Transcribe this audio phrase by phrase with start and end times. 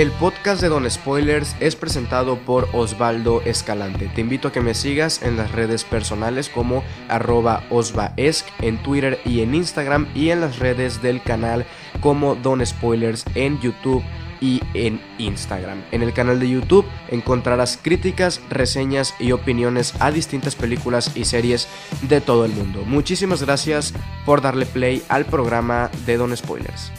[0.00, 4.10] El podcast de Don Spoilers es presentado por Osvaldo Escalante.
[4.14, 9.20] Te invito a que me sigas en las redes personales como arroba osvaesc en Twitter
[9.26, 11.66] y en Instagram y en las redes del canal
[12.00, 14.02] como Don Spoilers en YouTube
[14.40, 15.82] y en Instagram.
[15.90, 21.68] En el canal de YouTube encontrarás críticas, reseñas y opiniones a distintas películas y series
[22.08, 22.84] de todo el mundo.
[22.86, 23.92] Muchísimas gracias
[24.24, 26.90] por darle play al programa de Don Spoilers.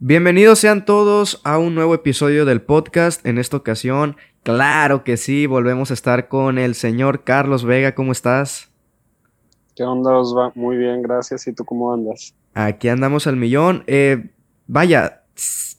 [0.00, 3.26] Bienvenidos sean todos a un nuevo episodio del podcast.
[3.26, 7.96] En esta ocasión, claro que sí, volvemos a estar con el señor Carlos Vega.
[7.96, 8.70] ¿Cómo estás?
[9.74, 10.52] ¿Qué onda, Osva?
[10.54, 11.48] Muy bien, gracias.
[11.48, 12.32] ¿Y tú cómo andas?
[12.54, 13.82] Aquí andamos al millón.
[13.88, 14.30] Eh,
[14.68, 15.24] vaya,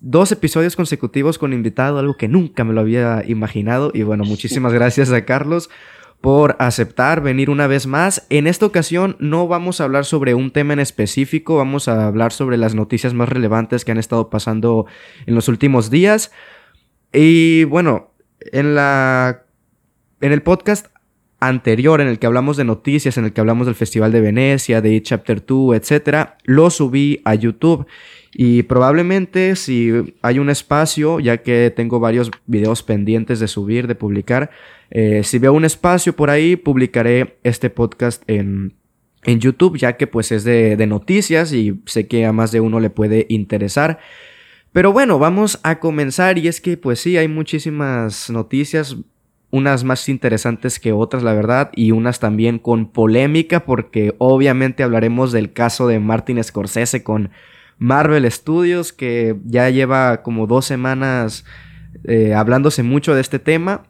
[0.02, 3.90] dos episodios consecutivos con invitado, algo que nunca me lo había imaginado.
[3.94, 5.70] Y bueno, muchísimas gracias a Carlos
[6.22, 8.26] por aceptar venir una vez más.
[8.30, 12.34] En esta ocasión no vamos a hablar sobre un tema en específico, vamos a hablar
[12.34, 14.86] sobre las noticias más relevantes que han estado pasando
[15.26, 16.32] en los últimos días.
[17.14, 18.12] Y bueno,
[18.52, 19.44] en la
[20.22, 20.88] en el podcast
[21.40, 24.82] anterior en el que hablamos de noticias, en el que hablamos del Festival de Venecia,
[24.82, 27.88] de Chapter 2, etcétera, lo subí a YouTube.
[28.34, 33.96] Y probablemente si hay un espacio, ya que tengo varios videos pendientes de subir, de
[33.96, 34.52] publicar,
[34.92, 38.76] eh, si veo un espacio por ahí, publicaré este podcast en,
[39.24, 42.62] en YouTube, ya que pues es de, de noticias y sé que a más de
[42.62, 44.00] uno le puede interesar.
[44.72, 48.98] Pero bueno, vamos a comenzar y es que pues sí, hay muchísimas noticias,
[49.52, 55.32] unas más interesantes que otras, la verdad, y unas también con polémica, porque obviamente hablaremos
[55.32, 57.32] del caso de Martin Scorsese con
[57.80, 61.46] Marvel Studios, que ya lleva como dos semanas
[62.04, 63.89] eh, hablándose mucho de este tema.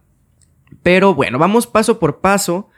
[0.83, 2.69] Pero bueno, vamos paso por paso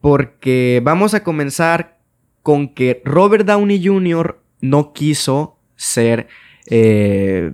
[0.00, 1.98] porque vamos a comenzar
[2.42, 4.40] con que Robert Downey Jr.
[4.60, 6.28] no quiso ser,
[6.70, 7.52] eh,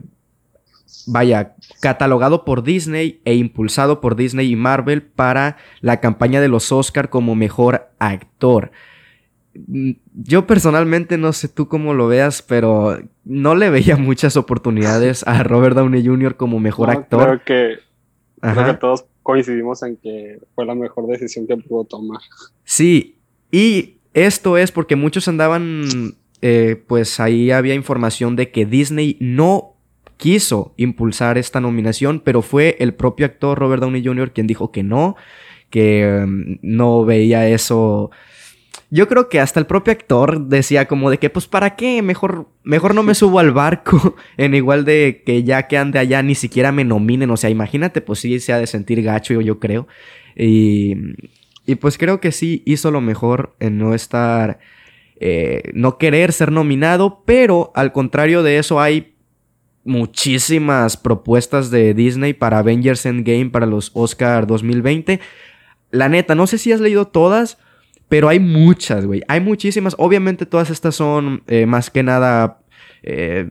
[1.07, 6.71] vaya, catalogado por Disney e impulsado por Disney y Marvel para la campaña de los
[6.71, 8.71] Oscar como mejor actor.
[9.55, 15.27] Mm, yo personalmente no sé tú cómo lo veas, pero no le veía muchas oportunidades
[15.27, 16.37] a Robert Downey Jr.
[16.37, 17.41] como mejor actor.
[17.43, 17.79] Creo que,
[18.41, 22.21] creo que todos coincidimos en que fue la mejor decisión que pudo tomar.
[22.63, 23.17] Sí,
[23.51, 29.75] y esto es porque muchos andaban, eh, pues ahí había información de que Disney no
[30.19, 34.33] quiso impulsar esta nominación, pero fue el propio actor Robert Downey Jr.
[34.33, 35.17] quien dijo que no,
[35.71, 38.11] que um, no veía eso
[38.91, 42.03] yo creo que hasta el propio actor decía como de que, pues, ¿para qué?
[42.03, 46.23] Mejor, mejor no me subo al barco en igual de que ya que ande allá
[46.23, 47.31] ni siquiera me nominen.
[47.31, 49.87] O sea, imagínate, pues sí se ha de sentir gacho, yo creo.
[50.37, 50.95] Y,
[51.67, 54.59] y pues creo que sí hizo lo mejor en no estar,
[55.19, 59.15] eh, no querer ser nominado, pero al contrario de eso hay
[59.85, 65.21] muchísimas propuestas de Disney para Avengers Endgame, para los Oscar 2020.
[65.91, 67.59] La neta, no sé si has leído todas.
[68.09, 69.23] Pero hay muchas, güey.
[69.29, 69.95] Hay muchísimas.
[69.99, 72.61] Obviamente todas estas son eh, más que nada
[73.03, 73.51] eh,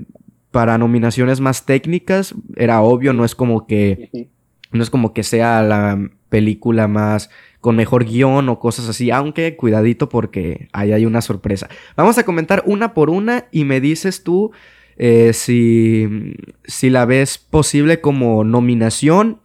[0.52, 2.36] para nominaciones más técnicas.
[2.56, 4.30] Era obvio, no es como que...
[4.72, 6.00] No es como que sea la
[6.30, 7.30] película más
[7.62, 11.70] con mejor guion o cosas así, aunque cuidadito porque ahí hay una sorpresa.
[11.96, 14.52] Vamos a comentar una por una y me dices tú
[14.98, 16.36] eh, si,
[16.66, 19.42] si la ves posible como nominación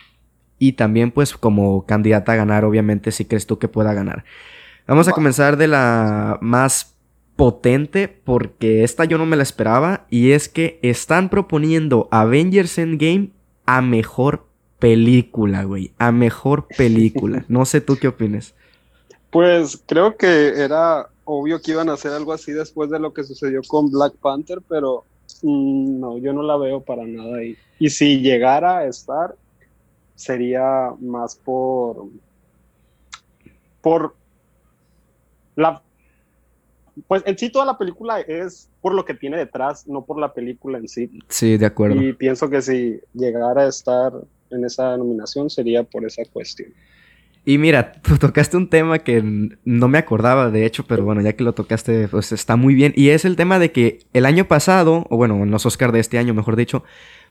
[0.59, 4.25] y también pues como candidata a ganar, obviamente, si crees tú que pueda ganar.
[4.89, 6.97] Vamos a comenzar de la más
[7.37, 13.33] potente porque esta yo no me la esperaba y es que están proponiendo Avengers Endgame
[13.67, 14.47] a mejor
[14.79, 17.45] película, güey, a mejor película.
[17.49, 18.55] No sé tú qué opinas.
[19.29, 23.25] Pues creo que era obvio que iban a hacer algo así después de lo que
[23.25, 25.05] sucedió con Black Panther, pero
[25.43, 27.59] mm, no, yo no la veo para nada ahí.
[27.79, 29.37] Y si llegara a estar,
[30.15, 32.07] sería más por
[33.83, 34.18] por
[35.59, 35.83] la,
[37.09, 40.33] pues en sí toda la película es por lo que tiene detrás, no por la
[40.33, 41.11] película en sí.
[41.29, 42.01] Sí, de acuerdo.
[42.01, 44.13] Y pienso que si llegara a estar
[44.51, 46.73] en esa nominación sería por esa cuestión.
[47.45, 49.23] Y mira, tú tocaste un tema que
[49.65, 52.93] no me acordaba, de hecho, pero bueno, ya que lo tocaste, pues está muy bien.
[52.95, 56.01] Y es el tema de que el año pasado, o bueno, en los Oscars de
[56.01, 56.85] este año, mejor dicho,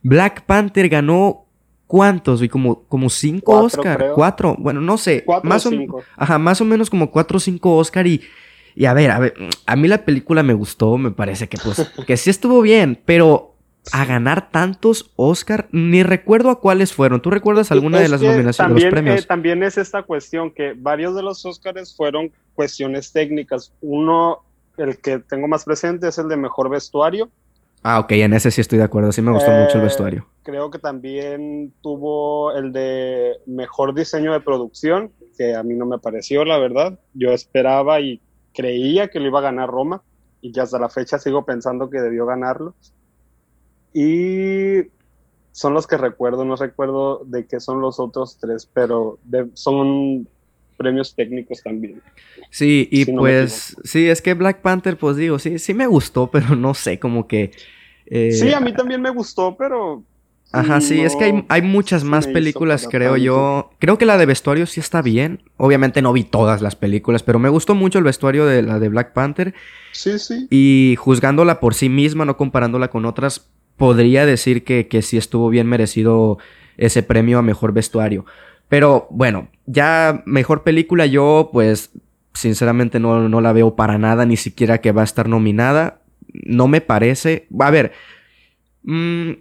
[0.03, 1.46] Black Panther ganó
[1.87, 2.43] ¿Cuántos?
[2.43, 4.11] Y como, como cinco Oscar.
[4.13, 4.55] Cuatro.
[4.59, 5.25] Bueno, no sé.
[5.43, 5.71] más o,
[6.17, 8.05] Ajá, más o menos como cuatro o cinco Oscar.
[8.05, 8.21] Y,
[8.75, 9.33] y a ver, a ver,
[9.65, 10.97] a mí la película me gustó.
[10.97, 12.99] Me parece que pues, que sí estuvo bien.
[13.05, 13.55] Pero
[13.93, 17.21] a ganar tantos Oscar, ni recuerdo a cuáles fueron.
[17.21, 19.21] ¿Tú recuerdas alguna de las nominaciones, también, los premios?
[19.21, 23.71] Eh, también es esta cuestión que varios de los Oscars fueron cuestiones técnicas.
[23.79, 24.43] Uno,
[24.75, 27.29] el que tengo más presente es el de mejor vestuario
[27.83, 29.11] Ah, ok, en ese sí estoy de acuerdo.
[29.11, 30.27] Sí me gustó mucho el Eh, vestuario.
[30.47, 35.99] Creo que también tuvo el de mejor diseño de producción, que a mí no me
[35.99, 36.97] pareció, la verdad.
[37.13, 38.21] Yo esperaba y
[38.53, 40.01] creía que lo iba a ganar Roma,
[40.41, 42.75] y que hasta la fecha sigo pensando que debió ganarlo.
[43.93, 44.83] Y
[45.51, 50.29] son los que recuerdo, no recuerdo de qué son los otros tres, pero de- son
[50.77, 52.01] premios técnicos también.
[52.51, 55.87] Sí, y si no pues, sí, es que Black Panther, pues digo, sí, sí me
[55.87, 57.51] gustó, pero no sé, como que...
[58.05, 60.05] eh, Sí, a mí también me gustó, pero...
[60.51, 63.23] Ajá, sí, es que hay, hay muchas más películas, creo tanto.
[63.23, 63.69] yo.
[63.79, 65.43] Creo que la de vestuario sí está bien.
[65.57, 68.89] Obviamente no vi todas las películas, pero me gustó mucho el vestuario de la de
[68.89, 69.53] Black Panther.
[69.91, 70.47] Sí, sí.
[70.49, 75.49] Y juzgándola por sí misma, no comparándola con otras, podría decir que, que sí estuvo
[75.49, 76.37] bien merecido
[76.77, 78.25] ese premio a mejor vestuario.
[78.69, 81.91] Pero bueno, ya mejor película yo pues
[82.33, 86.01] sinceramente no, no la veo para nada, ni siquiera que va a estar nominada.
[86.31, 87.47] No me parece...
[87.59, 87.93] A ver,
[88.83, 89.31] mm,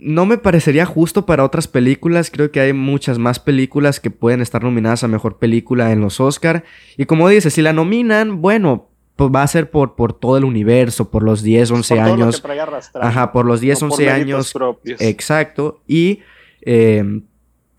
[0.00, 2.30] no me parecería justo para otras películas.
[2.30, 6.20] Creo que hay muchas más películas que pueden estar nominadas a mejor película en los
[6.20, 6.64] Oscar.
[6.96, 10.44] Y como dices, si la nominan, bueno, pues va a ser por, por todo el
[10.44, 12.90] universo, por los 10, 11 Por todo lo que años.
[12.94, 14.52] Ajá, por los 10, no por 11 méritos años.
[14.52, 15.00] propios.
[15.00, 15.82] Exacto.
[15.88, 16.20] Y
[16.62, 17.22] eh,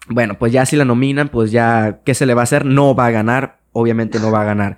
[0.07, 2.66] bueno, pues ya si la nominan, pues ya, ¿qué se le va a hacer?
[2.66, 3.60] No va a ganar.
[3.71, 4.77] Obviamente no va a ganar.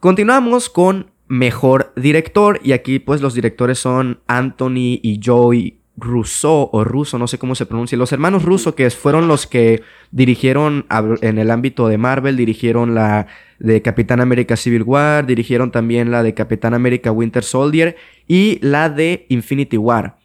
[0.00, 2.60] Continuamos con mejor director.
[2.62, 7.54] Y aquí, pues, los directores son Anthony y Joey Russo o Russo, no sé cómo
[7.54, 7.96] se pronuncia.
[7.96, 12.94] Los hermanos Russo, que fueron los que dirigieron a- en el ámbito de Marvel, dirigieron
[12.94, 13.26] la
[13.60, 17.96] de Capitán América Civil War, dirigieron también la de Capitán América Winter Soldier
[18.26, 20.16] y la de Infinity War.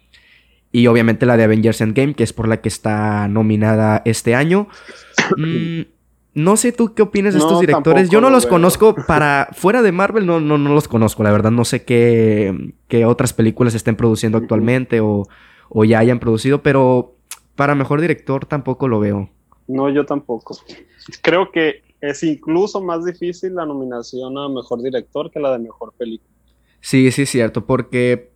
[0.72, 4.68] Y obviamente la de Avengers Endgame, que es por la que está nominada este año.
[5.36, 5.80] Mm,
[6.34, 8.08] no sé tú qué opinas de No, estos directores.
[8.10, 8.50] Yo no lo los veo.
[8.50, 9.48] conozco para.
[9.52, 11.50] Fuera de Marvel, no, no, no los conozco, la verdad.
[11.50, 15.26] No sé qué, qué otras películas estén produciendo actualmente o,
[15.70, 17.16] o ya hayan producido, pero
[17.56, 19.30] para mejor director tampoco lo veo.
[19.66, 20.58] No, yo tampoco.
[21.22, 25.92] Creo que es incluso más difícil la nominación a mejor director que la de mejor
[25.96, 26.30] película.
[26.80, 28.30] Sí, sí, es cierto, porque.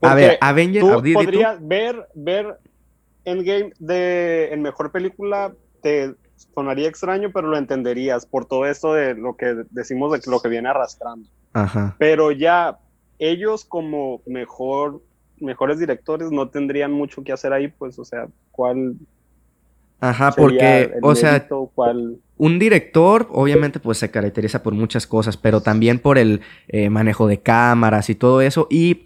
[0.00, 0.86] a ver, Avengers.
[0.86, 1.12] Tú.
[1.14, 2.58] podrías ver, ver
[3.24, 6.14] Endgame de, en mejor película, te
[6.54, 10.48] sonaría extraño, pero lo entenderías por todo esto de lo que decimos de lo que
[10.48, 11.28] viene arrastrando.
[11.52, 11.96] Ajá.
[11.98, 12.78] Pero ya
[13.18, 15.00] ellos como mejor,
[15.42, 18.96] mejores directores no tendrían mucho que hacer ahí, pues, o sea, ¿cuál
[20.00, 21.46] Ajá, porque, el o sea?
[21.74, 22.18] ¿Cuál?
[22.42, 27.28] un director, obviamente, pues se caracteriza por muchas cosas, pero también por el eh, manejo
[27.28, 28.66] de cámaras y todo eso.
[28.68, 29.04] Y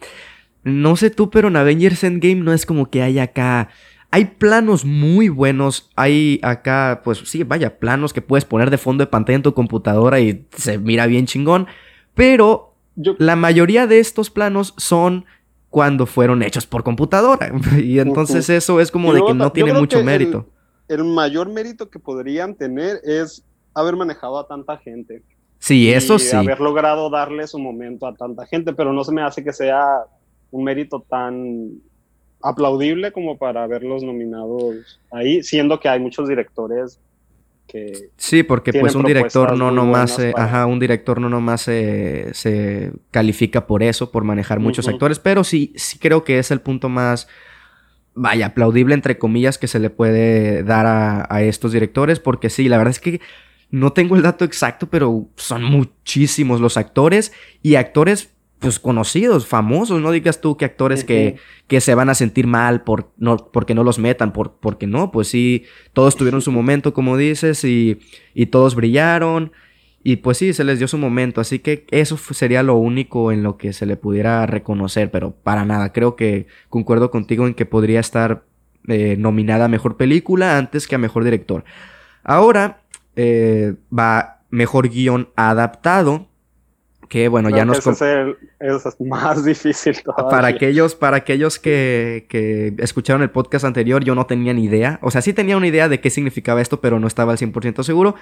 [0.65, 3.69] no sé tú, pero en Avengers Endgame no es como que hay acá.
[4.11, 5.91] Hay planos muy buenos.
[5.97, 9.53] Hay acá, pues sí, vaya, planos que puedes poner de fondo de pantalla en tu
[9.53, 11.67] computadora y se mira bien chingón.
[12.15, 15.27] Pero Yo, la mayoría de estos planos son
[15.77, 17.53] cuando fueron hechos por computadora.
[17.77, 20.47] Y entonces eso es como de que no tiene mucho el- mérito.
[20.89, 23.45] el mayor mérito que podrían tener es
[23.75, 25.23] haber manejado a tanta gente.
[25.59, 26.35] Sí, eso y sí.
[26.35, 29.99] haber logrado darle su momento a tanta gente, pero no se me hace que sea
[30.51, 31.73] un mérito tan
[32.43, 36.99] aplaudible como para verlos nominados ahí, siendo que hay muchos directores
[37.67, 42.93] que Sí, porque pues un director no nomás, ajá, un director no nomás se, se
[43.11, 46.89] califica por eso, por manejar muchos actores, pero sí, sí creo que es el punto
[46.89, 47.29] más,
[48.15, 52.69] vaya, aplaudible entre comillas que se le puede dar a, a estos directores, porque sí,
[52.69, 53.21] la verdad es que
[53.71, 60.01] no tengo el dato exacto, pero son muchísimos los actores y actores pues conocidos, famosos,
[60.01, 61.37] no digas tú que actores que,
[61.67, 65.11] que se van a sentir mal por no, porque no los metan, por, porque no,
[65.11, 67.99] pues sí, todos tuvieron su momento, como dices, y,
[68.35, 69.53] y todos brillaron,
[70.03, 73.43] y pues sí, se les dio su momento, así que eso sería lo único en
[73.43, 77.67] lo que se le pudiera reconocer, pero para nada, creo que concuerdo contigo en que
[77.67, 78.45] podría estar
[78.89, 81.65] eh, nominada a Mejor Película antes que a Mejor Director.
[82.23, 82.83] Ahora
[83.17, 86.29] eh, va Mejor Guión Adaptado,
[87.09, 87.79] que bueno, creo ya que nos...
[87.79, 90.29] ese es, el- es más difícil todavía.
[90.31, 94.99] para aquellos, para aquellos que, que escucharon el podcast anterior, yo no tenía ni idea.
[95.03, 97.83] O sea, sí tenía una idea de qué significaba esto, pero no estaba al 100%
[97.83, 98.15] seguro.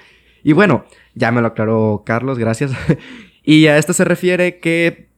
[0.43, 2.73] Y bueno, ya me lo aclaró Carlos, gracias.
[3.43, 5.09] y a esto se refiere que,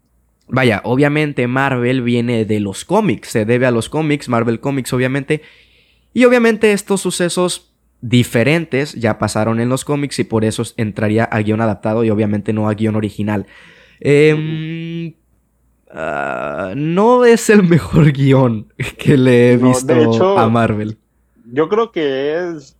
[0.48, 5.42] vaya, obviamente Marvel viene de los cómics, se debe a los cómics, Marvel Comics obviamente.
[6.12, 7.65] Y obviamente estos sucesos
[8.00, 12.52] diferentes ya pasaron en los cómics y por eso entraría a guion adaptado y obviamente
[12.52, 13.46] no a guion original.
[14.00, 15.14] Em,
[15.90, 20.98] ah, no es el mejor guion que le he No, visto hecho- a Marvel.
[21.52, 22.76] Yo creo que es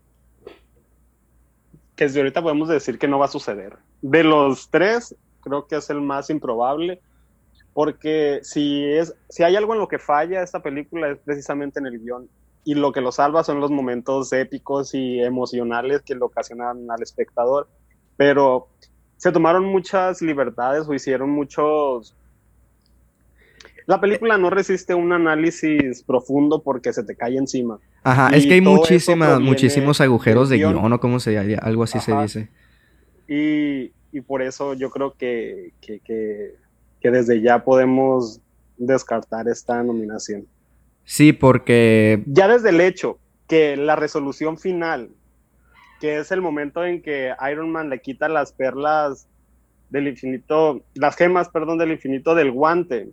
[1.94, 3.76] que desde ahorita podemos decir que no va a suceder.
[4.02, 7.00] De los tres, creo que es el más improbable.
[7.72, 11.86] porque si, es, si hay algo en lo que falla esta película es precisamente en
[11.86, 12.26] el guion,
[12.66, 17.00] y lo que lo salva son los momentos épicos y emocionales que le ocasionan al
[17.00, 17.68] espectador,
[18.16, 18.66] pero
[19.16, 22.16] se tomaron muchas libertades o hicieron muchos...
[23.86, 27.78] La película no resiste un análisis profundo porque se te cae encima.
[28.02, 32.00] Ajá, es que hay muchísimas, muchísimos agujeros de guion, o como se llama, algo así
[32.00, 32.48] se dice.
[33.28, 36.56] Y, y, por eso yo creo que, que, que,
[37.00, 38.40] que desde ya podemos
[38.76, 40.48] descartar esta nominación.
[41.06, 42.22] Sí, porque...
[42.26, 45.08] Ya desde el hecho que la resolución final
[46.00, 49.28] que es el momento en que Iron Man le quita las perlas
[49.90, 53.10] del infinito, las gemas, perdón, del infinito del guante.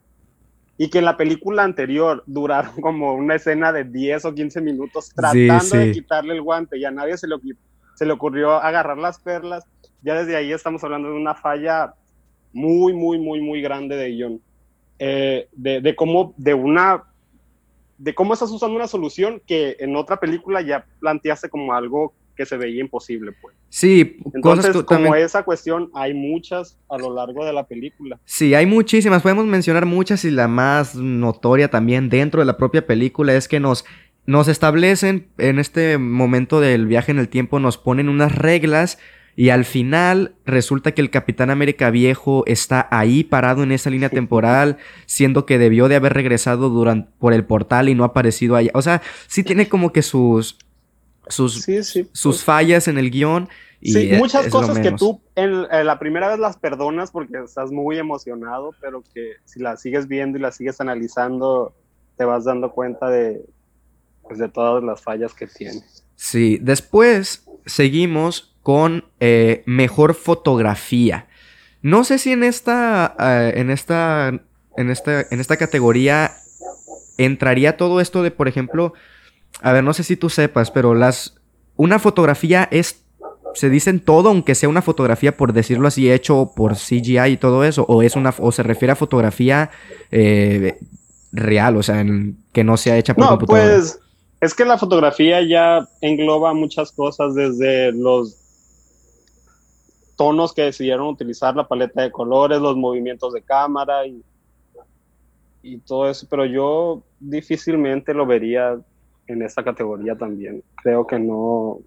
[0.77, 5.11] Y que en la película anterior duraron como una escena de 10 o 15 minutos
[5.15, 7.35] tratando de quitarle el guante y a nadie se le,
[7.95, 9.65] se le ocurrió agarrar las perlas.
[10.01, 11.93] Ya desde ahí estamos hablando de una falla
[12.51, 14.41] muy, muy, muy, muy grande de guion.
[14.99, 17.03] Eh, de, de cómo, de una,
[18.03, 22.45] de cómo estás usando una solución que en otra película ya planteaste como algo que
[22.45, 23.55] se veía imposible, pues.
[23.69, 28.19] Sí, Entonces, cosas como esa cuestión, hay muchas a lo largo de la película.
[28.25, 32.85] Sí, hay muchísimas, podemos mencionar muchas y la más notoria también dentro de la propia
[32.85, 33.85] película es que nos,
[34.25, 38.99] nos establecen en este momento del viaje en el tiempo, nos ponen unas reglas
[39.35, 44.09] y al final resulta que el Capitán América viejo está ahí parado en esa línea
[44.09, 48.55] temporal, siendo que debió de haber regresado durante, por el portal y no ha aparecido
[48.55, 48.71] allá.
[48.73, 50.57] O sea, sí tiene como que sus
[51.27, 52.43] sus, sus pues.
[52.43, 53.49] fallas en el guion.
[53.79, 57.97] Y sí, muchas cosas que tú en, la primera vez las perdonas porque estás muy
[57.97, 61.73] emocionado, pero que si las sigues viendo y las sigues analizando,
[62.17, 63.43] te vas dando cuenta de,
[64.21, 65.81] pues, de todas las fallas que tiene.
[66.15, 71.27] Sí, después seguimos con eh, mejor fotografía.
[71.81, 74.29] No sé si en esta, eh, en esta,
[74.77, 76.31] en esta, en esta categoría
[77.17, 78.93] entraría todo esto de, por ejemplo,
[79.61, 81.35] a ver, no sé si tú sepas, pero las.
[81.75, 83.03] Una fotografía es.
[83.53, 87.63] Se dicen todo, aunque sea una fotografía, por decirlo así, hecho por CGI y todo
[87.63, 87.85] eso.
[87.87, 88.33] O es una.
[88.39, 89.69] o se refiere a fotografía
[90.09, 90.79] eh,
[91.31, 92.03] real, o sea,
[92.51, 93.99] que no sea hecha por no, Pues
[94.41, 98.42] es que la fotografía ya engloba muchas cosas, desde los
[100.15, 104.23] tonos que decidieron utilizar, la paleta de colores, los movimientos de cámara y,
[105.61, 108.79] y todo eso, pero yo difícilmente lo vería
[109.27, 110.63] en esta categoría también.
[110.81, 111.79] Creo que no.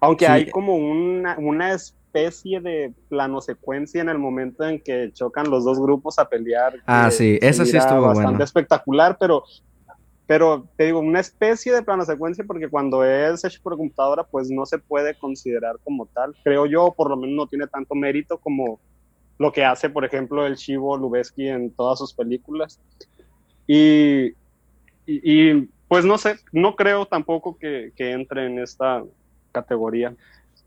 [0.00, 5.48] Aunque hay como una, una especie de plano secuencia en el momento en que chocan
[5.48, 6.74] los dos grupos a pelear.
[6.86, 9.44] Ah, sí, eso sí estuvo bastante espectacular, pero,
[10.32, 14.48] pero te digo, una especie de plano secuencia porque cuando es hecho por computadora, pues
[14.48, 16.34] no se puede considerar como tal.
[16.42, 18.80] Creo yo, por lo menos no tiene tanto mérito como
[19.36, 22.80] lo que hace, por ejemplo, el Chivo Lubeski en todas sus películas.
[23.66, 24.32] y,
[25.04, 29.04] y pues no sé, no creo tampoco que, entre en esta
[29.52, 30.16] categoría.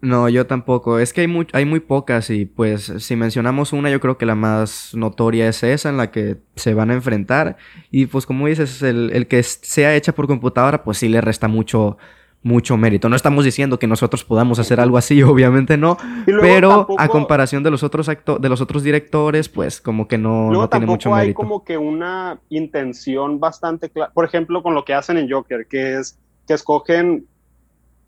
[0.02, 1.00] No, yo tampoco.
[1.00, 4.26] Es que hay muy, hay muy pocas y pues si mencionamos una, yo creo que
[4.26, 7.58] la más notoria es esa en la que se van a enfrentar.
[7.92, 11.48] Y pues como dices, el, el que sea hecha por computadora, pues sí le resta
[11.48, 11.98] mucho,
[12.46, 13.10] mucho mérito.
[13.10, 17.72] No estamos diciendo que nosotros podamos hacer algo así, obviamente no, pero a comparación de
[17.72, 21.28] los otros de los otros directores, pues como que no, no tiene mucho mérito.
[21.28, 25.66] hay como que una intención bastante clara, por ejemplo, con lo que hacen en Joker,
[25.66, 27.26] que es que escogen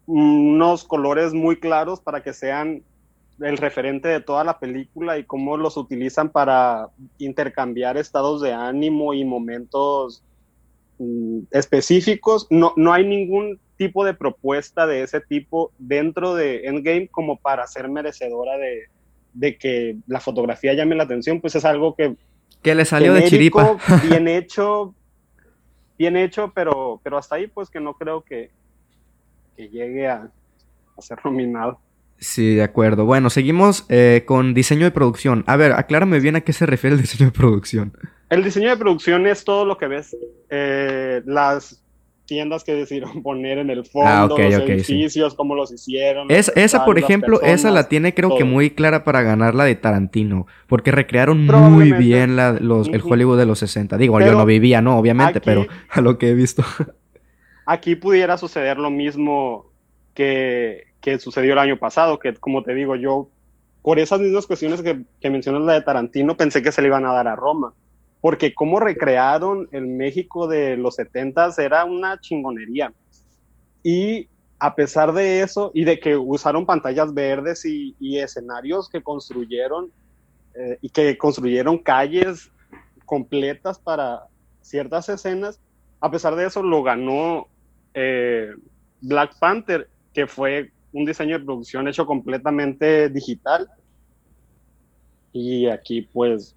[0.07, 2.81] unos colores muy claros para que sean
[3.39, 9.13] el referente de toda la película y cómo los utilizan para intercambiar estados de ánimo
[9.13, 10.23] y momentos
[10.97, 12.47] mm, específicos.
[12.49, 17.67] No, no hay ningún tipo de propuesta de ese tipo dentro de Endgame como para
[17.67, 18.85] ser merecedora de,
[19.33, 22.15] de que la fotografía llame la atención, pues es algo que...
[22.63, 23.77] Que le salió de chiripa.
[24.09, 24.95] Bien hecho,
[25.97, 28.49] bien hecho, pero, pero hasta ahí pues que no creo que,
[29.57, 30.29] que llegue a,
[30.97, 31.79] a ser nominado.
[32.19, 33.05] Sí, de acuerdo.
[33.05, 35.43] Bueno, seguimos eh, con diseño de producción.
[35.47, 37.93] A ver, aclárame bien a qué se refiere el diseño de producción.
[38.29, 40.15] El diseño de producción es todo lo que ves,
[40.49, 41.83] eh, las
[42.25, 46.29] tiendas que decidieron poner en el fondo, ah, los edificios, cómo los hicieron.
[46.29, 49.75] Es, esa, por ejemplo, esa la tiene creo que muy clara para ganar la de
[49.75, 53.97] Tarantino, porque recrearon muy bien la, los, el Hollywood de los 60.
[53.97, 56.63] Digo, yo no vivía, no, obviamente, pero a lo que he visto.
[57.67, 59.71] Aquí pudiera suceder lo mismo
[60.15, 63.29] que, que, sucedió el año pasado, que como te digo, yo,
[63.83, 67.05] por esas mismas cuestiones que, que mencionas la de Tarantino, pensé que se le iban
[67.05, 67.73] a dar a Roma
[68.21, 72.93] porque cómo recrearon el México de los 70 era una chingonería.
[73.83, 74.27] Y
[74.59, 79.91] a pesar de eso, y de que usaron pantallas verdes y, escenarios que construyeron,
[80.55, 82.51] eh, y que construyeron calles
[83.05, 84.23] completas para
[84.61, 85.59] ciertas escenas.
[86.01, 87.47] A pesar de eso, lo ganó
[87.99, 88.51] eh,
[89.01, 93.67] Black Panther, que fue un diseño de producción hecho completamente digital.
[95.33, 96.55] Y aquí, pues.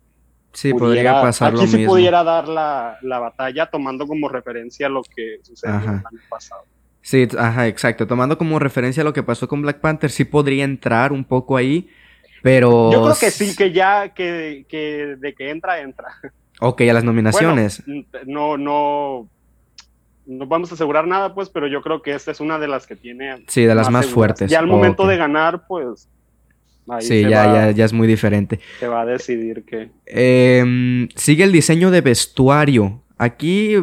[0.52, 5.76] Sí, podría pasar aquí sí pudiera dar la, batalla tomando como referencia lo que sucedió
[5.76, 6.64] el año pasado.
[7.00, 8.06] Sí, ajá, exacto.
[8.06, 11.88] Tomando como referencia lo que pasó con Black Panther, sí podría entrar un poco ahí,
[12.42, 12.92] pero...
[12.92, 16.08] Yo creo que sí, que ya, que, que de que entra, entra.
[16.60, 17.82] Ok, a las nominaciones.
[18.26, 19.30] no, no,
[20.30, 22.86] no vamos a asegurar nada, pues, pero yo creo que esta es una de las
[22.86, 23.44] que tiene...
[23.48, 24.50] Sí, de las más, fuertes.
[24.50, 26.08] Ya al momento de ganar, pues...
[27.00, 28.60] sí, ya, ya, ya, es muy diferente.
[28.78, 29.90] Se va a decidir que...
[30.06, 33.02] Em, sigue el diseño de vestuario.
[33.18, 33.76] Aquí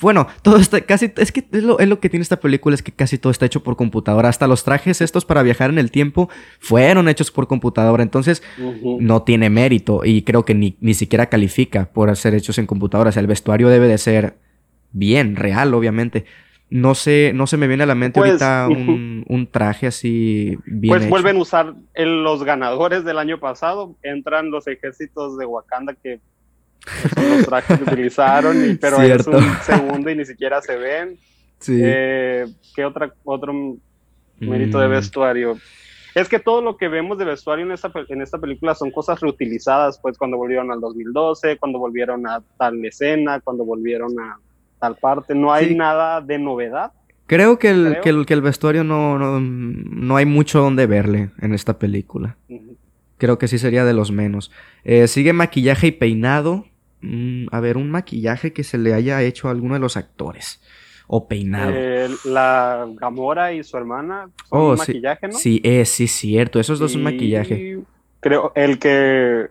[0.00, 1.12] bueno, todo está casi.
[1.16, 3.76] Es que es lo, que tiene esta película: es que casi todo está hecho por
[3.76, 4.28] computadora.
[4.28, 6.28] Hasta los trajes estos para viajar en el tiempo
[6.60, 8.02] fueron hechos por computadora.
[8.02, 8.42] Entonces,
[8.82, 10.02] no tiene mérito.
[10.04, 13.08] Y creo que ni, ni siquiera califica por ser hechos en computadora.
[13.08, 14.34] O sea, el vestuario debe de ser
[14.94, 16.24] bien, real, obviamente.
[16.70, 18.68] No sé, no se me viene a la mente pues, ahorita
[19.28, 20.90] un, traje así bien.
[20.90, 23.94] Pues vuelven a usar los ganadores del año pasado.
[24.02, 26.20] Entran los ejércitos de Wakanda que
[27.14, 31.18] son los trajes que utilizaron, pero es un segundo y ni siquiera se ven.
[31.68, 33.76] Eh, ¿Qué otra, otro
[34.40, 34.90] mérito de mm.
[34.90, 35.58] vestuario?
[36.14, 39.20] Es que todo lo que vemos de vestuario en esta, en esta película son cosas
[39.20, 44.38] reutilizadas, pues cuando volvieron al 2012, cuando volvieron a tal escena, cuando volvieron a
[44.84, 46.92] tal parte, no hay nada de novedad.
[47.26, 52.36] Creo que el, Que el, vestuario no, no, hay mucho donde verle en esta película.
[53.16, 54.50] Creo que sí sería de los menos.
[54.84, 56.66] Eh, sigue maquillaje y peinado.
[57.00, 60.60] Mm, a ver, un maquillaje que se le haya hecho a alguno de los actores.
[61.06, 61.72] O peinado.
[61.74, 65.34] Eh, la Gamora y su hermana son oh, un maquillaje, ¿no?
[65.34, 66.60] Sí, es, sí, cierto.
[66.60, 67.78] Esos dos son maquillaje.
[68.20, 69.48] Creo, el que.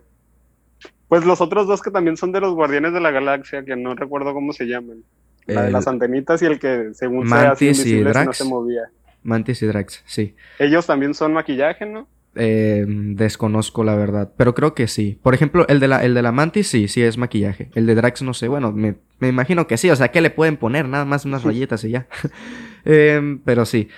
[1.08, 3.96] Pues los otros dos que también son de los Guardianes de la Galaxia, que no
[3.96, 5.02] recuerdo cómo se llaman.
[5.46, 8.26] La de las antenitas y el que, según Mantis sea, y Drax.
[8.26, 8.82] no se movía.
[9.22, 10.34] Mantis y Drax, sí.
[10.58, 12.08] Ellos también son maquillaje, ¿no?
[12.36, 15.18] Eh, desconozco la verdad, pero creo que sí.
[15.22, 17.70] Por ejemplo, el de la, el de la Mantis sí, sí es maquillaje.
[17.74, 19.90] El de Drax no sé, bueno, me, imagino que sí.
[19.90, 20.88] O sea, ¿qué le pueden poner?
[20.88, 22.08] Nada más unas rayitas y ya.
[22.84, 23.88] Em, pero sí.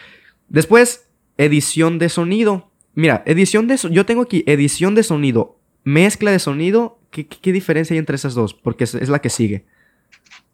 [0.48, 2.70] Después, edición de sonido.
[2.94, 3.76] Mira, edición de...
[3.76, 6.98] yo tengo aquí edición de sonido, mezcla de sonido.
[7.10, 8.54] ¿Qué, qué, diferencia hay entre esas dos?
[8.54, 9.64] Porque es, la que sigue.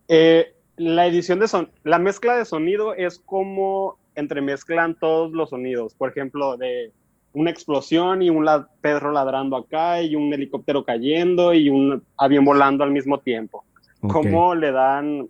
[0.09, 5.95] Eh, la edición de son la mezcla de sonido es como entremezclan todos los sonidos.
[5.95, 6.93] Por ejemplo, de
[7.33, 8.47] una explosión y un
[8.81, 13.65] perro ladrando acá y un helicóptero cayendo y un avión volando al mismo tiempo.
[14.01, 15.29] ¿Cómo le dan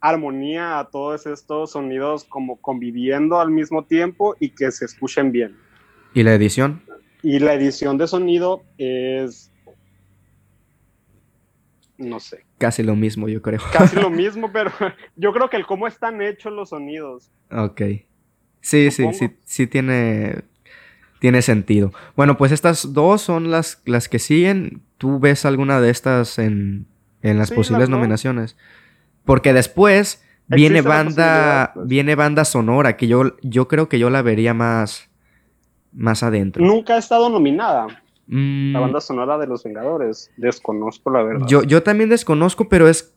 [0.00, 5.56] armonía a todos estos sonidos como conviviendo al mismo tiempo y que se escuchen bien?
[6.14, 6.82] ¿Y la edición?
[7.22, 9.50] Y la edición de sonido es...
[11.98, 12.45] No sé.
[12.58, 13.60] Casi lo mismo, yo creo.
[13.72, 14.70] Casi lo mismo, pero
[15.16, 17.30] yo creo que el cómo están hechos los sonidos.
[17.50, 17.82] Ok.
[18.60, 20.42] Sí, sí, sí, sí tiene
[21.18, 21.92] tiene sentido.
[22.14, 24.82] Bueno, pues estas dos son las, las que siguen.
[24.98, 26.86] ¿Tú ves alguna de estas en,
[27.22, 28.56] las posibles nominaciones?
[29.24, 31.88] Porque después viene banda, pues.
[31.88, 35.08] viene banda sonora, que yo, yo creo que yo la vería más,
[35.92, 36.64] más adentro.
[36.64, 38.02] Nunca ha estado nominada.
[38.26, 38.72] Mm.
[38.72, 40.30] La banda sonora de Los Vengadores.
[40.36, 41.46] Desconozco la verdad.
[41.46, 43.16] Yo, yo también desconozco, pero es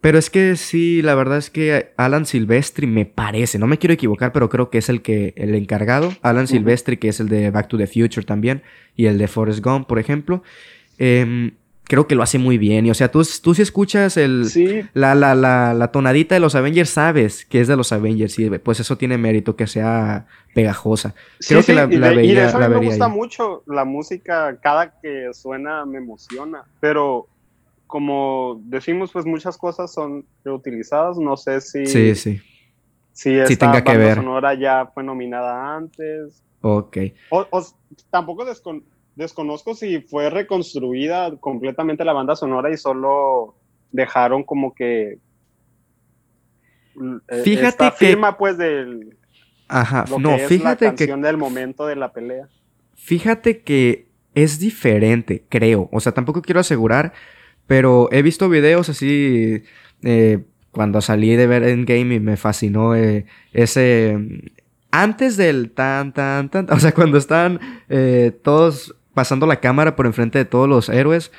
[0.00, 3.94] pero es que sí, la verdad es que Alan Silvestri me parece, no me quiero
[3.94, 6.12] equivocar, pero creo que es el que el encargado.
[6.22, 8.62] Alan Silvestri, que es el de Back to the Future también,
[8.94, 10.42] y el de Forrest Gump, por ejemplo.
[10.98, 11.52] Em,
[11.88, 12.86] creo que lo hace muy bien.
[12.86, 14.46] Y o sea, tú, tú si escuchas el,
[14.94, 18.38] la, la, la, tonadita de los Avengers, sabes que es de los Avengers.
[18.38, 21.14] Y pues eso tiene mérito, que sea pegajosa.
[21.46, 22.22] Creo que la, veía.
[22.22, 26.62] Y de eso me gusta mucho la música, cada que suena me emociona.
[26.78, 27.26] Pero
[27.86, 31.16] como decimos, pues muchas cosas son reutilizadas.
[31.16, 31.86] No sé si.
[31.86, 32.40] Sí, sí.
[33.12, 34.16] Si esta tenga que ver.
[34.16, 36.44] sonora ya fue nominada antes.
[36.60, 36.98] Ok.
[37.30, 37.46] O,
[38.10, 38.97] tampoco desconozco
[39.74, 43.56] si fue reconstruida completamente la banda sonora y solo
[43.90, 45.18] dejaron como que.
[47.28, 48.06] Eh, fíjate esta que.
[48.06, 49.16] firma, pues, del.
[49.68, 52.48] Ajá, no, que es fíjate la canción del momento de la pelea.
[52.94, 55.88] Fíjate que es diferente, creo.
[55.92, 57.12] O sea, tampoco quiero asegurar
[57.68, 59.62] pero he visto videos así,
[60.02, 64.18] eh, cuando salí de ver Endgame y me fascinó eh, ese...
[64.90, 70.06] Antes del tan, tan, tan, o sea, cuando están eh, todos pasando la cámara por
[70.06, 71.32] enfrente de todos los héroes,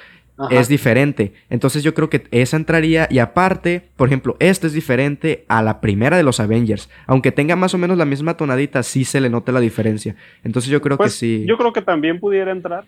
[0.50, 1.32] es diferente.
[1.50, 5.80] Entonces yo creo que esa entraría y aparte, por ejemplo, esta es diferente a la
[5.80, 6.90] primera de los Avengers.
[7.08, 10.18] Aunque tenga más o menos la misma tonadita, sí se le nota la diferencia.
[10.44, 11.46] Entonces yo creo que pues, sí.
[11.48, 12.84] Yo creo que también pudiera entrar.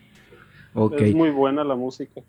[1.00, 2.20] Es muy buena la música.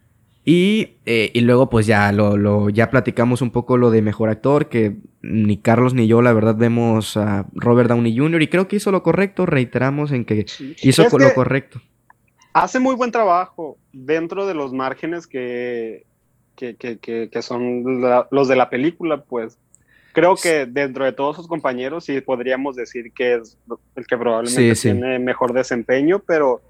[0.44, 4.28] Y, eh, y luego pues ya lo, lo, ya platicamos un poco lo de mejor
[4.28, 8.40] actor, que ni Carlos ni yo la verdad vemos a Robert Downey Jr.
[8.40, 10.46] y creo que hizo lo correcto, reiteramos en que
[10.80, 11.80] hizo lo correcto.
[12.52, 16.04] Hace muy buen trabajo dentro de los márgenes que,
[16.56, 16.96] que, que,
[17.30, 17.84] que son
[18.30, 19.58] los de la película, pues
[20.12, 23.58] creo que dentro de todos sus compañeros sí podríamos decir que es
[23.96, 26.60] el que probablemente tiene mejor desempeño, pero,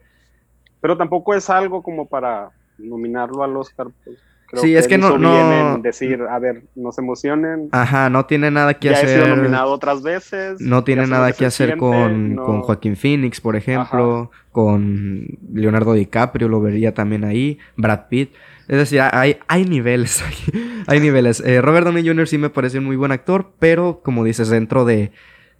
[0.80, 3.88] pero tampoco es algo como para nominarlo al Oscar.
[4.04, 4.18] Pues.
[4.52, 7.70] Creo sí, es que no, no decir, a ver, no se emocionen.
[7.72, 9.08] Ajá, no tiene nada que hacer.
[9.08, 10.60] Ya sido nominado otras veces.
[10.60, 16.60] No tiene nada que hacer con, con, Joaquín Phoenix, por ejemplo, con Leonardo DiCaprio, lo
[16.60, 18.34] vería también ahí, Brad Pitt.
[18.68, 20.22] Es decir, hay, hay niveles,
[20.86, 21.40] hay niveles.
[21.40, 22.28] Eh, Robert Downey Jr.
[22.28, 25.12] sí me parece un muy buen actor, pero como dices, dentro de,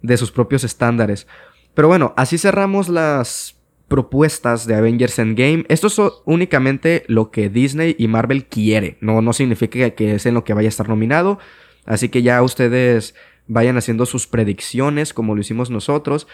[0.03, 1.25] de sus propios estándares.
[1.73, 3.55] Pero bueno, así cerramos las
[3.93, 5.65] propuestas de Avengers Endgame.
[5.69, 8.97] Esto es únicamente lo que Disney y Marvel quiere.
[9.01, 11.37] No, no significa que es en lo que vaya a estar nominado.
[11.85, 13.13] Así que ya ustedes
[13.45, 16.27] vayan haciendo sus predicciones como lo hicimos nosotros.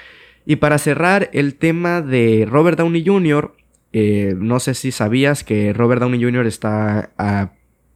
[0.46, 3.54] Y para cerrar el tema de Robert Downey Jr.,
[3.92, 6.48] eh, no sé si sabías que Robert Downey Jr.
[6.48, 7.12] está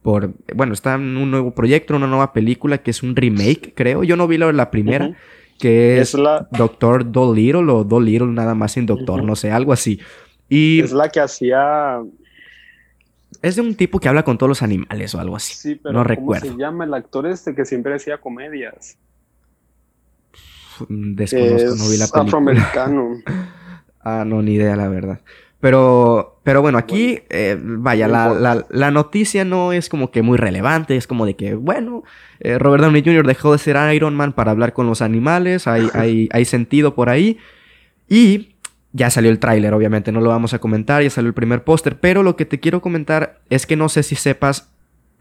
[0.02, 0.34] por...
[0.54, 4.04] Bueno, está en un nuevo proyecto, una nueva película que es un remake, creo.
[4.04, 5.16] Yo no vi la, primera
[5.58, 6.48] que es, la...
[6.50, 10.00] Doctor Dolittle o Dolittle nada más sin Doctor, no sé, algo así.
[10.48, 12.02] Y es la que hacía...
[13.42, 15.54] Es de un tipo que habla con todos los animales o algo así.
[15.54, 16.52] Sí, pero no ¿cómo recuerdo.
[16.52, 18.96] se llama el actor este que siempre hacía comedias?
[20.88, 22.22] Desconozco, no vi la película.
[22.22, 23.08] afroamericano.
[24.00, 25.20] ah, no, ni idea, la verdad.
[25.64, 30.94] Pero, pero bueno, aquí, eh, vaya, la, la, noticia no es como que muy relevante,
[30.94, 32.02] es como de que, bueno,
[32.40, 33.26] eh, Robert Downey Jr.
[33.26, 37.08] dejó de ser Iron Man para hablar con los animales, hay, hay, hay sentido por
[37.08, 37.38] ahí.
[38.10, 38.56] Y
[38.92, 41.98] ya salió el tráiler, obviamente, no lo vamos a comentar, ya salió el primer póster,
[41.98, 44.70] pero lo que te quiero comentar es que no sé si sepas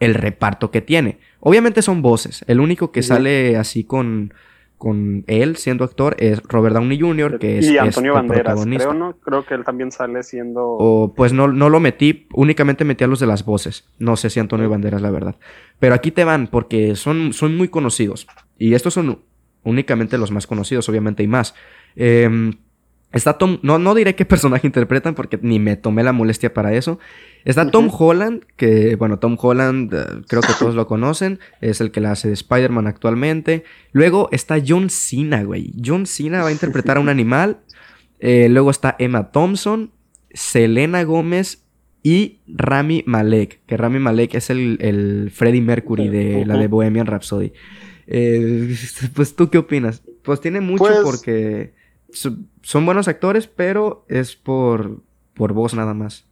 [0.01, 1.19] el reparto que tiene.
[1.39, 4.33] Obviamente son voces, el único que sale así con
[4.83, 9.13] con él siendo actor es Robert Downey Jr., que es, y Antonio Banderas, creo, ¿no?
[9.13, 10.61] Creo que él también sale siendo...
[10.61, 13.87] O, pues no, no lo metí, únicamente metí a los de las voces.
[13.97, 15.37] No sé si Antonio Banderas, la verdad.
[15.79, 18.27] Pero aquí te van, porque son, son muy conocidos.
[18.57, 19.21] Y estos son
[19.63, 21.55] únicamente los más conocidos, obviamente, y más.
[21.95, 22.51] Eh,
[23.13, 26.73] Está Tom, no, no diré qué personaje interpretan porque ni me tomé la molestia para
[26.73, 26.99] eso.
[27.45, 31.91] Está Tom Holland, que bueno, Tom Holland eh, creo que todos lo conocen, es el
[31.91, 33.63] que la hace de Spider-Man actualmente.
[33.91, 35.73] Luego está John Cena, güey.
[35.83, 37.59] John Cena va a interpretar a un animal.
[38.19, 39.91] Eh, luego está Emma Thompson,
[40.31, 41.65] Selena Gómez
[42.01, 47.07] y Rami Malek, que Rami Malek es el, el Freddie Mercury de la de Bohemian
[47.07, 47.51] Rhapsody.
[48.07, 48.75] Eh,
[49.13, 50.03] pues tú qué opinas?
[50.23, 51.73] Pues tiene mucho pues porque
[52.61, 55.01] son buenos actores, pero es por,
[55.33, 56.25] por voz nada más.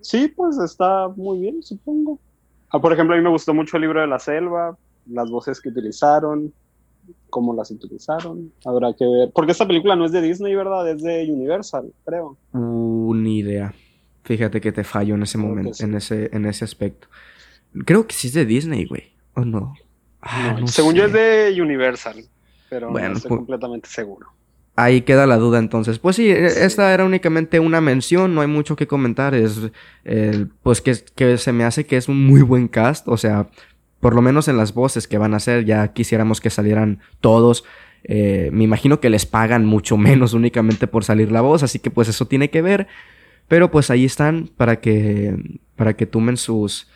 [0.00, 2.18] Sí, pues está muy bien, supongo.
[2.70, 5.60] Ah, por ejemplo, a mí me gustó mucho el libro de la selva, las voces
[5.60, 6.52] que utilizaron,
[7.28, 8.52] cómo las utilizaron.
[8.64, 9.30] Habrá que ver.
[9.32, 10.88] Porque esta película no es de Disney, ¿verdad?
[10.88, 12.36] Es de Universal, creo.
[12.52, 13.74] Uh, ni idea.
[14.24, 17.08] Fíjate que te fallo en ese momento, en, ese, en ese aspecto.
[17.84, 19.12] Creo que sí es de Disney, güey.
[19.34, 19.74] ¿O no?
[20.22, 22.24] Ah, según yo es de Universal,
[22.68, 24.28] pero no estoy pues completamente seguro.
[24.82, 25.98] Ahí queda la duda entonces.
[25.98, 29.34] Pues sí, e, esta era únicamente una mención, no hay mucho que comentar.
[29.34, 29.60] Es,
[30.62, 33.48] pues que, que, se me hace que es un muy buen cast, o sea,
[34.00, 37.64] por lo menos en las voces que van a hacer, ya quisiéramos que salieran todos.
[38.04, 41.90] Eh, me imagino que les pagan mucho menos únicamente por salir la voz, así que
[41.90, 42.88] pues eso tiene que ver.
[43.48, 45.36] Pero pues ahí están para que,
[45.76, 46.88] para que tomen sus,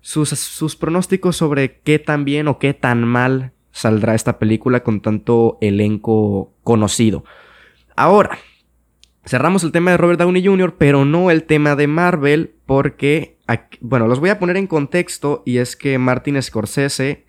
[0.00, 5.02] sus, sus pronósticos sobre qué tan bien o qué tan mal saldrá esta película con
[5.02, 7.24] tanto elenco conocido.
[7.94, 8.38] Ahora,
[9.26, 13.36] cerramos el tema de Robert Downey Jr., pero no el tema de Marvel, porque,
[13.82, 17.26] bueno, los voy a poner en contexto y es que Martin Scorsese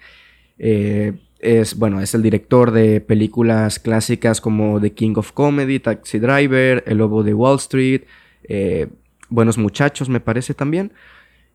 [0.58, 6.18] eh, es, bueno, es el director de películas clásicas como The King of Comedy, Taxi
[6.18, 8.04] Driver, El Lobo de Wall Street,
[8.44, 8.88] eh,
[9.28, 10.94] Buenos Muchachos, me parece también.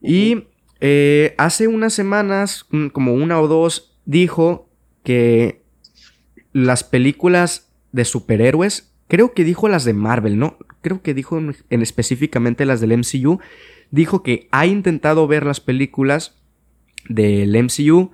[0.02, 0.48] Y
[0.80, 4.68] eh, hace unas semanas, como una o dos, dijo
[5.02, 5.62] que
[6.52, 10.58] las películas de superhéroes, creo que dijo las de Marvel, ¿no?
[10.80, 13.40] Creo que dijo en, específicamente las del MCU,
[13.90, 16.40] dijo que ha intentado ver las películas
[17.08, 18.10] del MCU,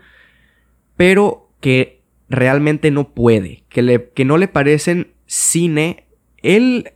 [0.96, 6.06] pero que realmente no puede, que, le, que no le parecen cine.
[6.42, 6.92] Él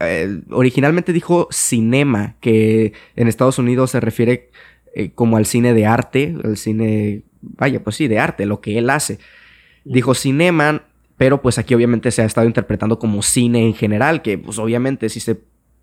[0.00, 4.50] eh, originalmente dijo cinema, que en Estados Unidos se refiere
[4.94, 7.22] eh, como al cine de arte, al cine
[7.56, 9.18] vaya, pues sí, de arte, lo que él hace.
[9.84, 10.82] Dijo cinema,
[11.16, 15.08] pero pues aquí obviamente se ha estado interpretando como cine en general, que pues obviamente
[15.08, 15.40] si se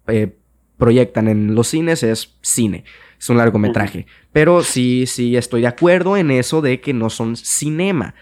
[0.07, 0.35] eh,
[0.77, 2.83] proyectan en los cines es cine,
[3.19, 4.05] es un largometraje.
[4.31, 8.15] Pero sí, sí estoy de acuerdo en eso de que no son cinema.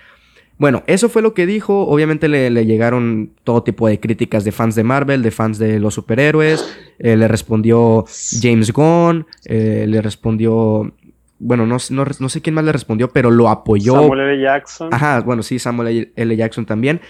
[0.62, 1.88] Bueno, eso fue lo que dijo.
[1.88, 5.96] Obviamente le, llegaron todo tipo de críticas de fans de Marvel, de fans de los
[5.96, 6.78] superhéroes.
[7.00, 8.06] Eh, le respondió
[8.40, 10.94] James Gunn, eh, le respondió...
[11.44, 13.96] Bueno, no, no, sé quién más le respondió, pero lo apoyó.
[13.96, 14.42] Samuel L.
[14.42, 14.94] Jackson.
[14.94, 16.36] Ajá, bueno, sí, Samuel L.
[16.38, 17.02] Jackson también.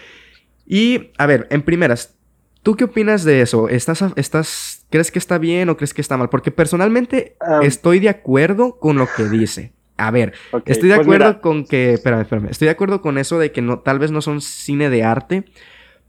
[0.66, 2.16] Y, a ver, en primeras,
[2.64, 3.68] ¿tú qué opinas de eso?
[3.68, 6.30] ¿Estás, estás, ¿Crees que está bien o crees que está mal?
[6.30, 9.74] Porque personalmente estoy de acuerdo con lo que dice.
[9.98, 10.34] A ver,
[10.66, 11.94] estoy de pues acuerdo con que.
[11.94, 12.48] Espérame, espérame.
[12.50, 15.44] Estoy de acuerdo con eso de que no, tal vez no son cine de arte,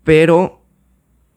[0.04, 0.61] pero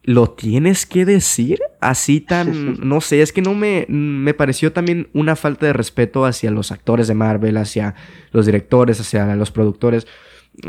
[0.06, 2.78] lo tienes que decir así tan.
[2.86, 3.84] No sé, es que no me.
[3.88, 7.94] Me pareció también una falta de respeto hacia los actores de Marvel, hacia
[8.30, 10.06] los directores, hacia los productores.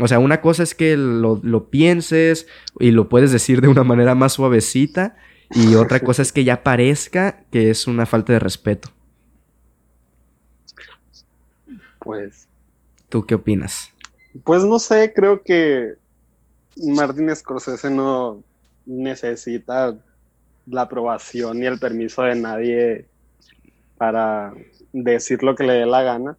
[0.01, 2.47] O sea, una cosa es que lo, lo pienses
[2.79, 5.15] y lo puedes decir de una manera más suavecita.
[5.51, 8.89] Y otra cosa es que ya parezca que es una falta de respeto.
[11.99, 12.47] pues...
[13.09, 13.91] ¿Tú qué opinas?
[14.43, 15.93] Pues no sé, creo que
[16.75, 18.43] Martin Scorsese no
[18.87, 19.95] necesita
[20.65, 23.05] la aprobación ni el permiso de nadie
[23.97, 24.53] para
[24.91, 26.37] decir lo que le dé la gana.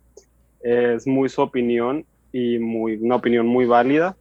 [0.60, 4.16] Es muy su opinión y muy, una opinión muy válida.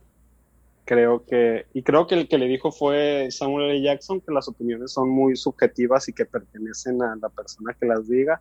[0.86, 3.82] Creo que, y creo que el que le dijo fue Samuel L.
[3.82, 8.08] Jackson, que las opiniones son muy subjetivas y que pertenecen a la persona que las
[8.08, 8.40] diga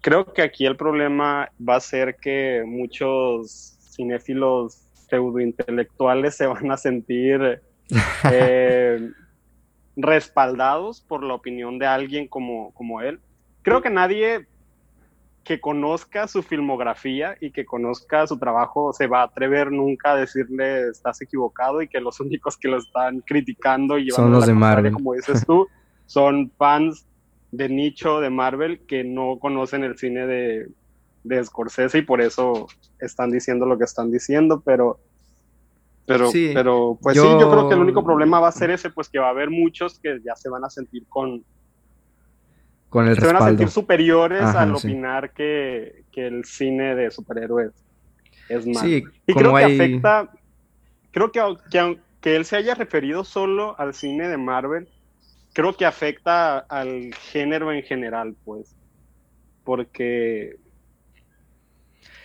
[0.00, 4.74] creo que aquí el problema va a ser que muchos cinéfilos
[5.08, 7.60] pseudointelectuales se van a sentir
[8.30, 9.10] eh,
[9.96, 13.20] respaldados por la opinión de alguien como, como él.
[13.62, 14.46] Creo que nadie
[15.44, 20.16] que conozca su filmografía y que conozca su trabajo se va a atrever nunca a
[20.16, 24.54] decirle estás equivocado y que los únicos que lo están criticando y son los de
[24.54, 25.66] Marvel, como dices tú,
[26.06, 27.06] son fans
[27.52, 30.68] de nicho de Marvel que no conocen el cine de,
[31.24, 32.68] de Scorsese y por eso
[33.00, 35.00] están diciendo lo que están diciendo, pero
[36.06, 39.08] pero, pero pues sí, yo creo que el único problema va a ser ese, pues
[39.08, 41.44] que va a haber muchos que ya se van a sentir con
[42.88, 47.72] con el se van a sentir superiores al opinar que, que, el cine de superhéroes
[48.48, 48.88] es malo.
[48.88, 50.30] y creo que afecta,
[51.12, 54.88] creo que, que, que él se haya referido solo al cine de Marvel,
[55.52, 58.74] creo que afecta al género en general, pues.
[59.64, 60.56] Porque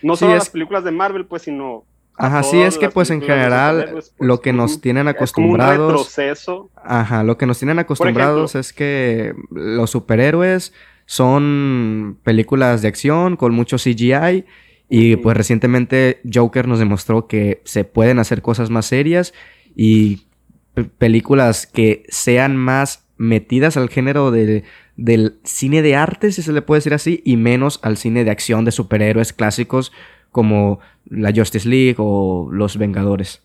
[0.02, 1.84] no solo las películas de Marvel, pues, sino.
[2.18, 6.18] Ajá, sí, es que pues en general pues, lo que nos tienen acostumbrados.
[6.18, 6.46] Es
[6.82, 10.72] Ajá, lo que nos tienen acostumbrados es que los superhéroes
[11.04, 14.44] son películas de acción con mucho CGI.
[14.88, 19.34] Y pues recientemente Joker nos demostró que se pueden hacer cosas más serias
[19.74, 20.26] y
[20.98, 26.78] películas que sean más metidas al género del cine de arte, si se le puede
[26.78, 29.92] decir así, y menos al cine de acción de superhéroes clásicos
[30.36, 33.40] como la Justice League o los Vengadores.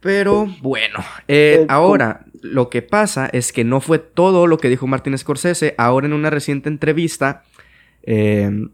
[0.00, 4.86] Pero bueno, eh, ahora lo que pasa es que no fue todo lo que dijo
[4.86, 5.74] Martin Scorsese.
[5.76, 7.42] Ahora en una reciente entrevista,
[8.02, 8.70] em,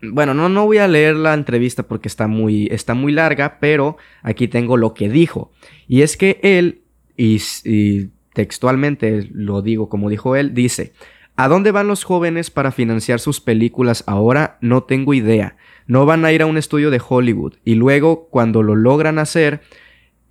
[0.00, 3.98] bueno, no, no voy a leer la entrevista porque está muy, está muy larga, pero
[4.22, 5.52] aquí tengo lo que dijo.
[5.86, 6.84] Y es que él
[7.18, 10.94] y, textualmente lo digo como dijo él, dice,
[11.36, 14.56] ¿A dónde van los jóvenes para financiar sus películas ahora?
[14.62, 15.56] No tengo idea.
[15.86, 17.54] No van a ir a un estudio de Hollywood.
[17.62, 19.60] Y luego, cuando lo logran hacer,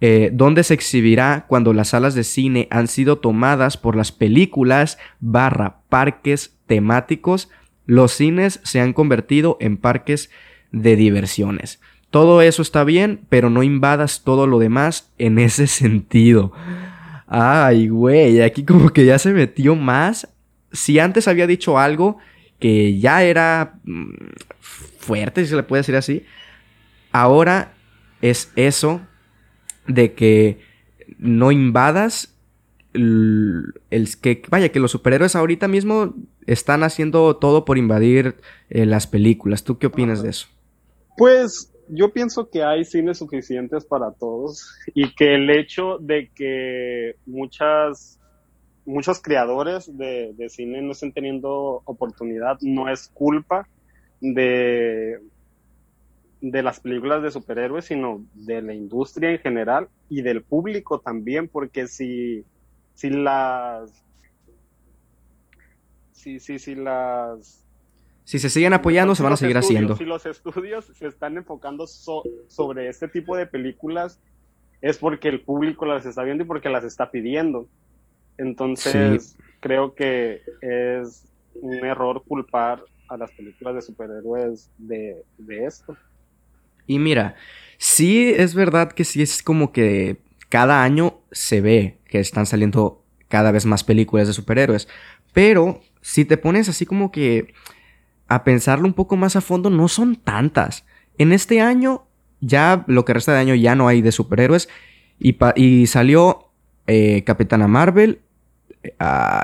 [0.01, 4.97] eh, ¿dónde se exhibirá cuando las salas de cine han sido tomadas por las películas
[5.19, 7.49] barra parques temáticos?
[7.85, 10.31] Los cines se han convertido en parques
[10.71, 11.81] de diversiones.
[12.09, 16.51] Todo eso está bien, pero no invadas todo lo demás en ese sentido.
[17.27, 20.27] Ay, güey, aquí como que ya se metió más.
[20.75, 22.17] Si antes había dicho algo
[22.59, 24.13] que ya era mm,
[24.59, 26.25] fuerte, si se le puede decir así,
[27.11, 27.73] ahora
[28.21, 29.01] es eso
[29.88, 30.59] de que
[31.17, 32.35] no invadas
[32.93, 33.73] el,
[34.21, 36.15] que vaya que los superhéroes ahorita mismo
[36.47, 38.35] están haciendo todo por invadir
[38.69, 39.63] eh, las películas.
[39.63, 40.47] ¿Tú qué opinas de eso?
[41.17, 47.15] Pues yo pienso que hay cines suficientes para todos y que el hecho de que
[47.25, 48.19] muchas
[48.85, 53.67] muchos creadores de, cine no estén teniendo oportunidad no es culpa
[54.21, 55.19] de
[56.41, 61.47] de las películas de superhéroes, sino de la industria en general y del público también,
[61.47, 62.43] porque si,
[62.93, 63.91] si las
[66.11, 67.65] si, si, si las
[68.25, 69.95] si se siguen apoyando, se van a seguir haciendo.
[69.95, 74.19] Si los estudios se están enfocando sobre este tipo de películas,
[74.81, 77.67] es porque el público las está viendo y porque las está pidiendo.
[78.37, 81.25] Entonces, creo que es
[81.61, 85.95] un error culpar a las películas de superhéroes de, de esto.
[86.87, 87.35] Y mira,
[87.77, 90.17] sí es verdad que sí es como que
[90.49, 94.87] cada año se ve que están saliendo cada vez más películas de superhéroes.
[95.33, 97.53] Pero si te pones así como que
[98.27, 100.85] a pensarlo un poco más a fondo, no son tantas.
[101.17, 102.05] En este año,
[102.41, 104.69] ya lo que resta de año ya no hay de superhéroes.
[105.19, 106.49] Y, y salió
[106.87, 108.21] eh, Capitana Marvel,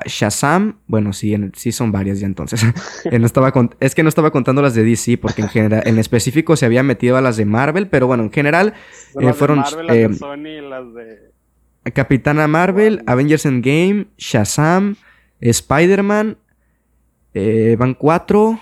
[0.06, 2.64] Shazam, bueno, sí, sí son varias ya entonces.
[3.12, 6.56] no estaba es que no estaba contando las de DC porque en general, en específico
[6.56, 8.74] se había metido a las de Marvel, pero bueno, en general
[9.20, 11.92] eh, fueron Marvel, las de eh, Sony, las de...
[11.94, 14.96] Capitana Marvel, Avengers Endgame, Shazam,
[15.40, 16.38] Spider-Man,
[17.34, 18.60] eh, van cuatro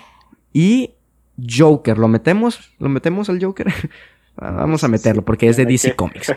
[0.52, 0.94] y
[1.36, 1.98] Joker.
[1.98, 2.72] ¿Lo metemos?
[2.78, 3.66] ¿Lo metemos al Joker?
[4.36, 6.32] Vamos a meterlo porque es de DC Comics.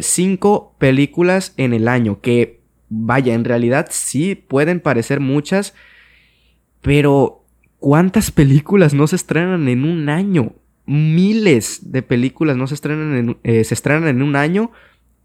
[0.00, 2.57] cinco películas en el año que
[2.88, 5.74] vaya, en realidad sí pueden parecer muchas,
[6.80, 7.44] pero
[7.78, 10.54] ¿cuántas películas no se estrenan en un año?
[10.86, 14.70] Miles de películas no se estrenan en, eh, se estrenan en un año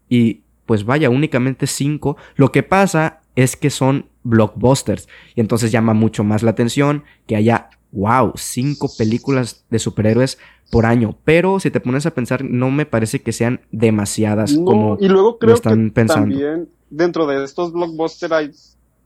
[0.08, 2.16] y pues vaya, únicamente cinco.
[2.36, 7.36] Lo que pasa es que son blockbusters y entonces llama mucho más la atención que
[7.36, 10.38] haya, wow, cinco películas de superhéroes
[10.70, 11.16] por año.
[11.24, 15.38] Pero si te pones a pensar, no me parece que sean demasiadas como y luego
[15.38, 18.50] creo están pensando dentro de estos blockbusters hay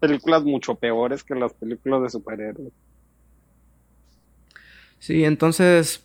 [0.01, 2.73] películas mucho peores que las películas de superhéroes.
[4.99, 6.05] Sí, entonces.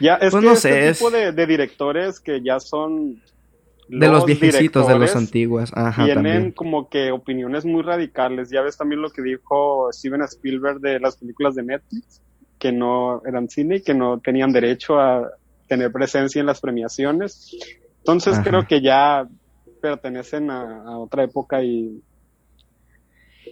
[0.00, 3.22] Ya, es pues que no este tipo de, directores que ya son.
[3.88, 5.70] De los viejecitos, de los antiguos.
[5.74, 8.48] Ajá, tienen como que opiniones muy radicales.
[8.50, 12.22] Ya ves también lo que dijo Steven Spielberg de las películas de Netflix,
[12.58, 15.30] que no eran cine y que no tenían derecho a
[15.68, 17.50] tener presencia en las premiaciones.
[17.98, 19.28] Entonces creo que ya
[19.82, 22.00] pertenecen a, otra época y...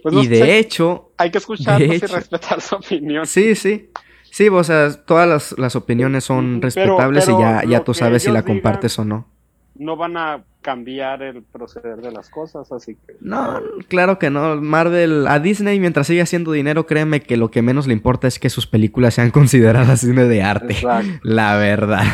[0.01, 1.11] Pues y de hecho...
[1.17, 3.27] Hay que escucharlos y respetar su opinión.
[3.27, 3.89] Sí, sí.
[4.31, 8.43] Sí, o sea, todas las, opiniones son respetables y ya, ya tú sabes si la
[8.43, 9.27] compartes o no.
[9.75, 13.15] No van a cambiar el proceder de las cosas, así que...
[13.19, 14.61] No, claro que no.
[14.61, 18.39] Marvel, a Disney, mientras sigue haciendo dinero, créeme que lo que menos le importa es
[18.39, 20.77] que sus películas sean consideradas cine de arte.
[21.23, 22.05] La verdad.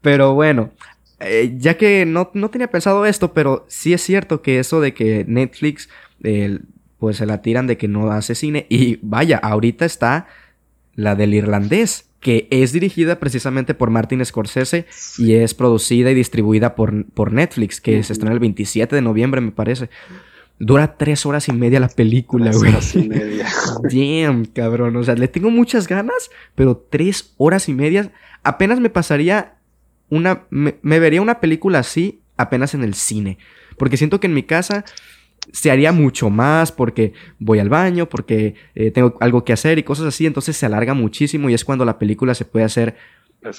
[0.00, 0.70] Pero bueno,
[1.22, 5.24] eh, ya que no, tenía pensado esto, pero sí es cierto que eso de que
[5.26, 5.88] Netflix,
[6.98, 8.66] pues se la tiran de que no hace cine.
[8.68, 10.26] Y vaya, ahorita está
[10.94, 14.86] la del irlandés, que es dirigida precisamente por Martin Scorsese
[15.18, 19.40] y es producida y distribuida por, por Netflix, que se estrena el 27 de noviembre,
[19.40, 19.90] me parece.
[20.58, 22.70] Dura tres horas y media la película, güey.
[22.70, 23.48] Tres horas y media.
[23.82, 24.94] Damn, cabrón.
[24.94, 28.12] O sea, le tengo muchas ganas, pero tres horas y media.
[28.44, 29.56] Apenas me pasaría
[30.12, 33.38] una, me, vería una película así apenas en el cine.
[33.78, 34.84] Porque siento que en mi casa
[35.52, 39.84] se haría mucho más porque voy al baño, porque eh, tengo algo que hacer y
[39.84, 40.26] cosas así.
[40.26, 42.94] Entonces se alarga muchísimo y es cuando la película se puede hacer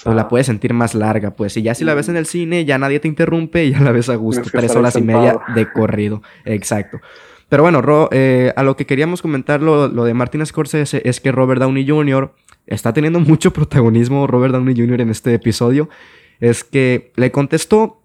[0.04, 1.56] o la puedes sentir más larga, pues.
[1.56, 3.90] Y ya si la ves en el cine, ya nadie te interrumpe y ya la
[3.90, 4.48] ves a gusto.
[4.48, 6.22] Tres horas y media de corrido.
[6.44, 7.00] Exacto.
[7.48, 11.32] Pero bueno, eh, a lo que queríamos comentar lo, lo, de Martin Scorsese es que
[11.32, 12.32] Robert Downey Jr.
[12.66, 15.00] está teniendo mucho protagonismo, Robert Downey Jr.
[15.00, 15.88] en este episodio
[16.40, 18.02] es que le contestó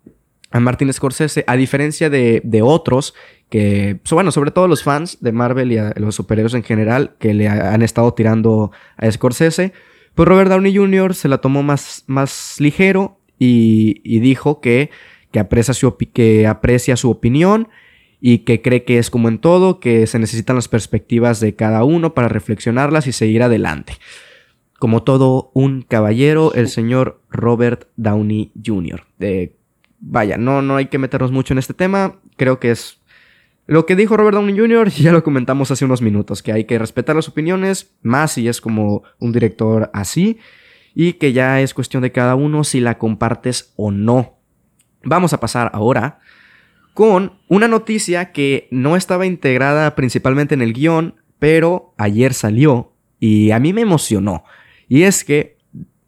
[0.52, 3.14] a Martin Scorsese, a diferencia de, otros
[3.50, 7.48] que, bueno, sobre todo los fans de Marvel y los superhéroes en general que le
[7.48, 9.74] han estado tirando a Scorsese,
[10.16, 11.14] pues Robert Downey Jr.
[11.14, 14.90] se la tomó más, más ligero y, dijo que,
[15.32, 17.70] que, aprecia su, que aprecia su opinión
[18.20, 21.84] y que cree que es como en todo, que se necesitan las perspectivas de cada
[21.84, 23.94] uno para reflexionarlas y seguir adelante
[24.80, 29.06] como todo un caballero, el señor Robert Downey Jr.
[30.00, 32.20] vaya, no, no hay que meternos mucho en este tema.
[32.38, 33.02] Creo que es
[33.68, 34.90] lo que dijo Robert Downey Jr.
[34.98, 38.62] Ya lo comentamos hace unos minutos, que hay que respetar las opiniones, más si es
[38.62, 40.40] como un director así,
[40.96, 44.40] y que ya es cuestión de cada uno si la compartes o no.
[45.04, 46.20] Vamos a pasar ahora
[46.94, 53.52] con una noticia que no estaba integrada principalmente en el guion, pero ayer salió y
[53.52, 54.44] a mí me emocionó.
[54.90, 55.58] Y es que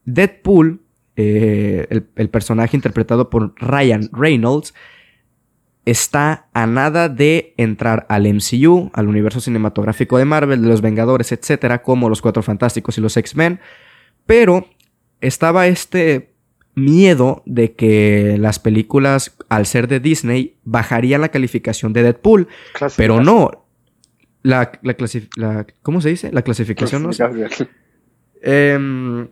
[0.06, 0.82] Deadpool,
[1.16, 4.74] eh, el, personaje interpretado por Ryan Reynolds,
[5.86, 11.32] está a nada de entrar al MCU, al universo cinematográfico de Marvel, de los Vengadores,
[11.32, 13.60] etcétera, como los Cuatro Fantásticos y los X-Men.
[14.26, 14.68] Pero
[15.22, 16.34] estaba este
[16.74, 22.48] miedo de que las películas, al ser de Disney, bajarían la calificación de Deadpool.
[22.98, 23.66] Pero no.
[24.44, 26.32] La, la, ¿Cómo se dice?
[26.32, 27.12] La clasificación, no
[28.42, 29.28] Em,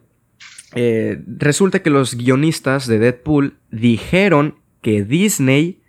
[0.76, 5.82] eh, resulta que los guionistas de Deadpool dijeron que Disney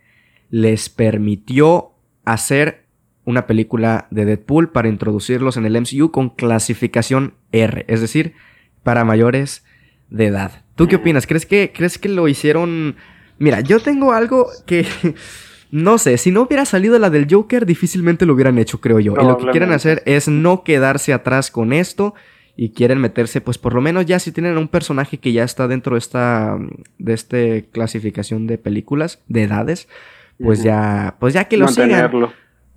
[0.50, 1.90] les permitió
[2.24, 2.84] hacer
[3.24, 8.34] una película de Deadpool para introducirlos en el MCU con clasificación R, es decir,
[8.82, 9.64] para mayores
[10.08, 10.64] de edad.
[10.74, 11.26] ¿Tú qué opinas?
[11.26, 12.96] ¿Crees que, crees que lo hicieron?
[13.38, 14.86] Mira, yo tengo algo que
[15.70, 19.14] no sé, si no hubiera salido la del Joker, difícilmente lo hubieran hecho, creo yo.
[19.20, 22.14] Y lo que quieren hacer es no quedarse atrás con esto
[22.62, 25.66] y quieren meterse, pues por lo menos ya si tienen un personaje que ya está
[25.66, 26.58] dentro de esta,
[26.98, 29.88] de este clasificación de películas, de edades,
[30.36, 32.28] pues ya, pues ya que lo sigan.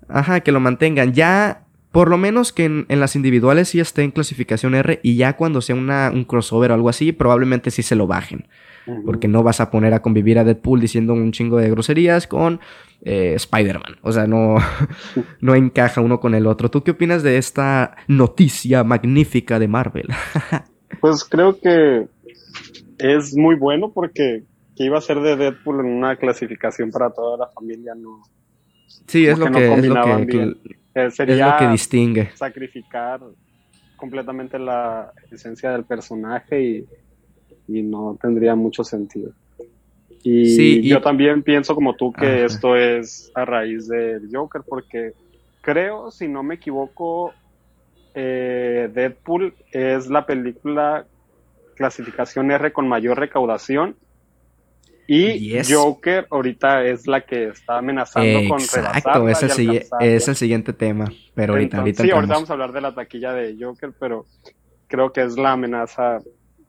[0.08, 1.12] Ajá, que lo mantengan.
[1.12, 5.34] Ya, por lo menos que en, las individuales sí esté en clasificación R y ya
[5.36, 8.46] cuando sea una, un crossover o algo así, probablemente sí se lo bajen.
[9.04, 12.60] Porque no vas a poner a convivir a Deadpool diciendo un chingo de groserías con
[13.02, 13.96] eh, Spider-Man.
[14.02, 14.56] O sea, no,
[15.40, 16.70] no encaja uno con el otro.
[16.70, 20.08] ¿Tú qué opinas de esta noticia magnífica de Marvel?
[21.00, 22.06] pues creo que
[22.98, 24.44] es muy bueno porque
[24.76, 28.22] que iba a ser de Deadpool en una clasificación para toda la familia no.
[29.06, 30.56] Sí, es lo, que, es lo que,
[30.94, 32.30] eh, sería es lo que distingue.
[32.34, 33.20] Sacrificar
[33.96, 36.86] completamente la esencia del personaje y
[37.68, 39.32] y no tendría mucho sentido.
[40.22, 45.12] Y, yo también pienso como tú que esto es a raíz del Joker, porque
[45.60, 47.34] creo, si no me equivoco,
[48.14, 51.06] eh, Deadpool es la película
[51.76, 53.96] clasificación R con mayor recaudación.
[55.06, 59.12] Y Joker ahorita es la que está amenazando con rebasar.
[59.20, 61.04] Es, es el siguiente tema.
[61.34, 64.24] Pero ahorita, ahorita Sí, ahorita vamos a hablar de la taquilla de Joker, pero
[64.86, 66.20] creo que es la amenaza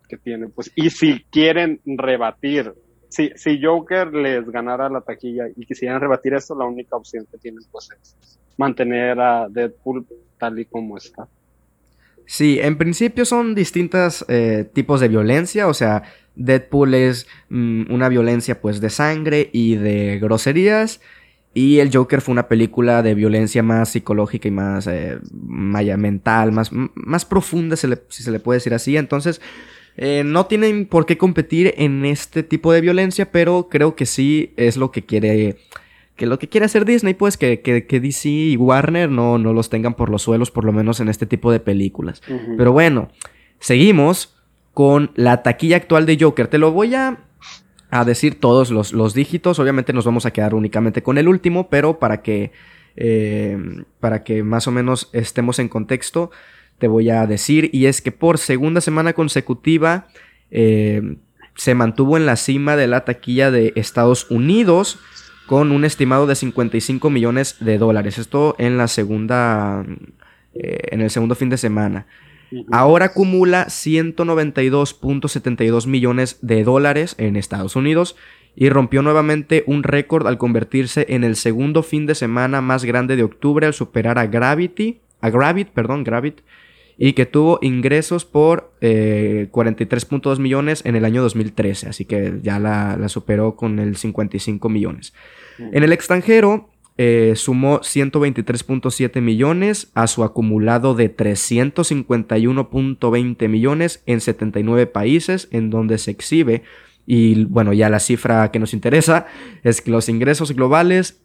[0.08, 0.51] que tienen.
[0.51, 2.74] Pues, y si quieren rebatir,
[3.10, 7.38] si, si Joker les ganara la taquilla y quisieran rebatir esto, la única opción que
[7.38, 10.06] tienen pues es mantener a Deadpool
[10.38, 11.28] tal y como está.
[12.26, 16.03] Sí, en principio son distintos eh, tipos de violencia, o sea,
[16.36, 21.01] Deadpool es mm, una violencia pues de sangre y de groserías.
[21.53, 26.70] Y el Joker fue una película de violencia más psicológica y más eh, mental, más,
[26.74, 27.88] más profunda, si
[28.24, 28.97] se le puede decir así.
[28.97, 29.39] Entonces,
[29.97, 34.53] eh, no tienen por qué competir en este tipo de violencia, pero creo que sí
[34.57, 35.57] es lo que quiere.
[36.15, 39.69] Que lo que quiere hacer Disney, pues que, que, DC y Warner no, no, los
[39.69, 42.21] tengan por los suelos, por lo menos en este tipo de películas.
[42.57, 43.09] Pero bueno,
[43.59, 44.33] seguimos
[44.73, 46.47] con la taquilla actual de Joker.
[46.47, 47.25] Te lo voy a,
[47.89, 49.59] a decir todos los, los, dígitos.
[49.59, 52.53] Obviamente nos vamos a quedar únicamente con el último, pero para que,
[52.95, 53.57] eh,
[53.99, 56.31] para que más o menos estemos en contexto
[56.78, 60.07] te voy a decir, y es que por segunda semana consecutiva
[60.51, 61.17] eh,
[61.55, 64.99] se mantuvo en la cima de la taquilla de Estados Unidos
[65.47, 68.17] con un estimado de 55 millones de dólares.
[68.17, 69.86] Esto en la segunda,
[70.53, 72.07] eh, en el segundo fin de semana.
[72.71, 78.15] Ahora acumula 192.72 millones de dólares en Estados Unidos
[78.55, 83.17] y rompió nuevamente un récord al convertirse en el segundo fin de semana más grande
[83.17, 86.41] de octubre al superar a Gravity, a Gravit, perdón, Gravit,
[86.97, 92.59] y que tuvo ingresos por 43.2 eh, millones en el año 2013, así que ya
[92.59, 95.13] la, superó con el 55 millones.
[95.57, 104.87] En el extranjero eh, sumó 123.7 millones a su acumulado de 351.20 millones en 79
[104.87, 106.63] países en donde se exhibe.
[107.05, 109.25] Y bueno, ya la cifra que nos interesa
[109.63, 111.19] es que los ingresos globales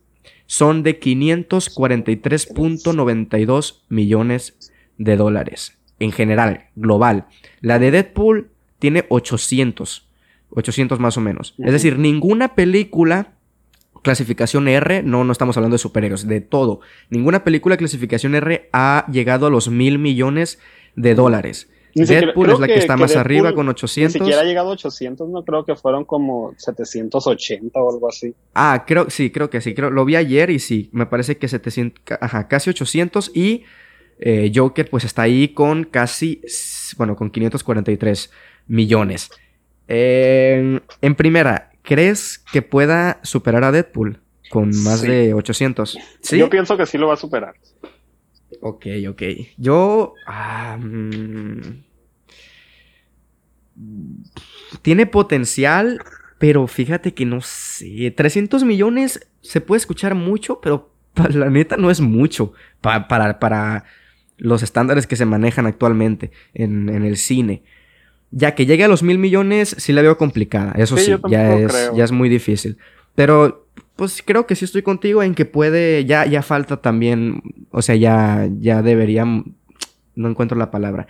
[0.47, 7.27] son de 543.92 millones de dólares en general, global.
[7.61, 10.07] La de Deadpool tiene 800,
[10.51, 11.55] 800 más o menos.
[11.59, 13.33] Es decir, ninguna película
[14.03, 16.81] clasificación R, no, no estamos hablando de superhéroes, de todo.
[17.11, 20.59] Ninguna película clasificación R ha llegado a los mil millones
[20.97, 21.69] de dólares.
[21.95, 24.15] Deadpool es la que, está más arriba con 800.
[24.15, 28.35] Ni siquiera ha llegado a 800, no creo que fueron como 780 o algo así.
[28.55, 29.75] Ah, creo, sí, creo que sí.
[29.75, 33.65] Creo, lo vi ayer y sí, me parece que 700, ajá, casi 800 y
[34.21, 36.43] eh, Joker pues está ahí con casi,
[36.97, 38.31] bueno, con 543
[38.67, 39.31] millones.
[39.89, 45.99] en primera, ¿crees que pueda superar a Deadpool con más de 800?
[46.21, 46.39] ¿Sí?
[46.39, 47.55] Yo pienso que sí lo va a superar.
[48.61, 49.23] Ok, ok.
[49.57, 50.15] Yo...
[50.27, 51.83] Ah, mm,
[54.83, 56.03] tiene potencial,
[56.39, 58.11] pero fíjate que no sé.
[58.11, 60.93] 300 millones se puede escuchar mucho, pero
[61.31, 63.85] la neta no es mucho para, para
[64.41, 67.63] los estándares que se manejan actualmente en, el cine.
[68.31, 70.73] Ya que llegue a los mil millones, sí la veo complicada.
[70.77, 72.79] Eso sí, ya, es, ya es muy difícil.
[73.15, 73.67] Pero,
[73.97, 76.05] pues creo que sí estoy contigo en que puede.
[76.05, 77.43] Ya, ya falta también.
[77.71, 79.25] O sea, ya, ya debería.
[79.25, 81.07] No encuentro la palabra.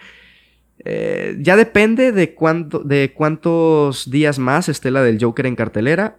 [0.85, 6.18] Eh, ya depende de, cuánto, de cuántos días más esté la del Joker en cartelera.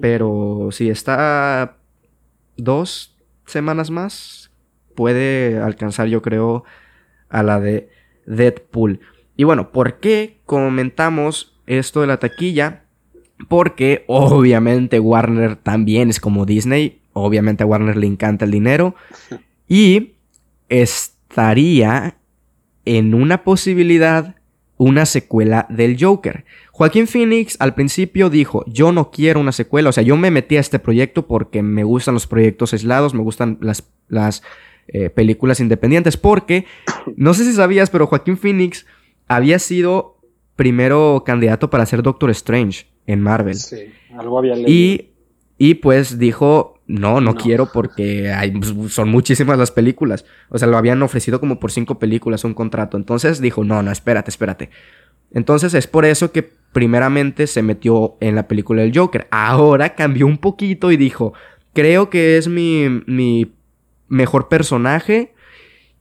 [0.00, 1.76] Pero si está
[2.56, 3.14] dos,
[3.46, 4.47] semanas más
[4.98, 6.64] puede alcanzar, yo creo,
[7.28, 7.88] a la de
[8.26, 8.98] Deadpool.
[9.36, 12.82] Y bueno, ¿por qué comentamos esto de la taquilla?
[13.46, 17.00] Porque obviamente Warner también es como Disney.
[17.12, 18.96] Obviamente a Warner le encanta el dinero.
[19.70, 20.14] Y
[20.70, 22.16] estaría
[22.86, 24.34] en una posibilidad
[24.78, 26.46] una secuela del Joker.
[26.72, 30.56] Joaquín Phoenix al principio dijo, yo no quiero una secuela, o sea, yo me metí
[30.56, 34.42] a este proyecto porque me gustan los proyectos aislados, me gustan las, las
[34.88, 36.66] eh, películas independientes, porque,
[37.16, 38.86] no sé si sabías, pero Joaquín Phoenix
[39.26, 40.18] había sido
[40.56, 43.54] primero candidato para ser Doctor Strange en Marvel.
[43.54, 44.70] Sí, algo había leído.
[44.70, 45.10] Y,
[45.58, 48.58] y pues dijo, no, no, quiero porque hay,
[48.88, 50.24] son muchísimas las películas.
[50.48, 52.96] O sea, lo habían ofrecido como por cinco películas un contrato.
[52.96, 54.70] Entonces dijo, no, no, espérate, espérate.
[55.30, 59.28] Entonces es por eso que primeramente se metió en la película del Joker.
[59.30, 61.34] Ahora cambió un poquito y dijo,
[61.74, 63.52] creo que es mi, mi
[64.08, 65.34] mejor personaje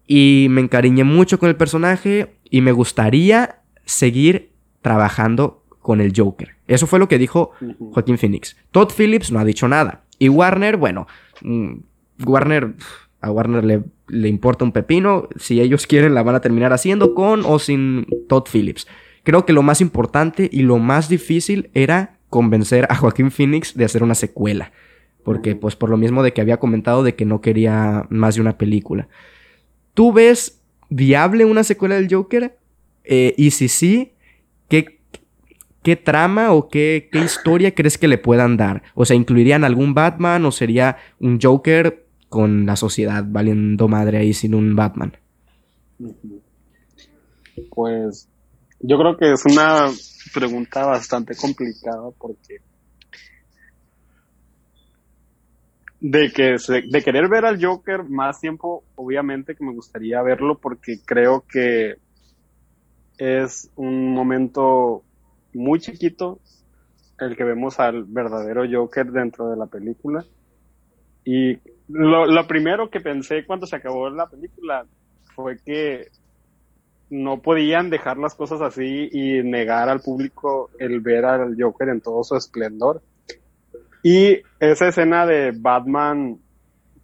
[0.05, 4.51] y me encariñé mucho con el personaje y me gustaría seguir
[4.81, 6.55] trabajando con el Joker.
[6.67, 7.51] Eso fue lo que dijo
[7.91, 8.57] Joaquín Phoenix.
[8.71, 10.03] Todd Phillips no ha dicho nada.
[10.19, 11.07] Y Warner, bueno,
[11.41, 11.75] mm,
[12.25, 12.75] Warner,
[13.21, 15.29] a Warner le, le, importa un pepino.
[15.37, 18.87] Si ellos quieren, la van a terminar haciendo con o sin Todd Phillips.
[19.23, 23.85] Creo que lo más importante y lo más difícil era convencer a Joaquín Phoenix de
[23.85, 24.71] hacer una secuela.
[25.27, 28.41] Porque, pues, por lo mismo de que había comentado de que no quería más de
[28.41, 29.09] una película.
[29.93, 32.57] ¿Tú ves viable una secuela del Joker?
[33.03, 34.13] Eh, y si sí,
[34.69, 35.01] ¿qué,
[35.83, 38.83] ¿qué trama o qué, qué, historia crees que le puedan dar?
[38.95, 44.33] O sea, ¿incluirían algún Batman o sería un Joker con la sociedad valiendo madre ahí
[44.33, 45.17] sin un Batman?
[47.75, 48.29] Pues
[48.79, 49.91] yo creo que es una
[50.33, 52.61] pregunta bastante complicada porque
[55.99, 60.99] de que de querer ver al Joker más tiempo, obviamente que me gustaría verlo porque
[61.03, 61.95] creo que
[63.17, 65.03] es un momento
[65.53, 66.39] muy chiquito
[67.19, 70.23] el que vemos al verdadero Joker dentro de la película.
[71.25, 71.57] Y
[71.89, 74.85] lo, primero que pensé cuando se acabó la película
[75.35, 76.07] fue que
[77.09, 82.01] no podían dejar las cosas así y negar al público el ver al Joker en
[82.01, 83.01] todo su esplendor.
[84.03, 86.39] Y esa escena de Batman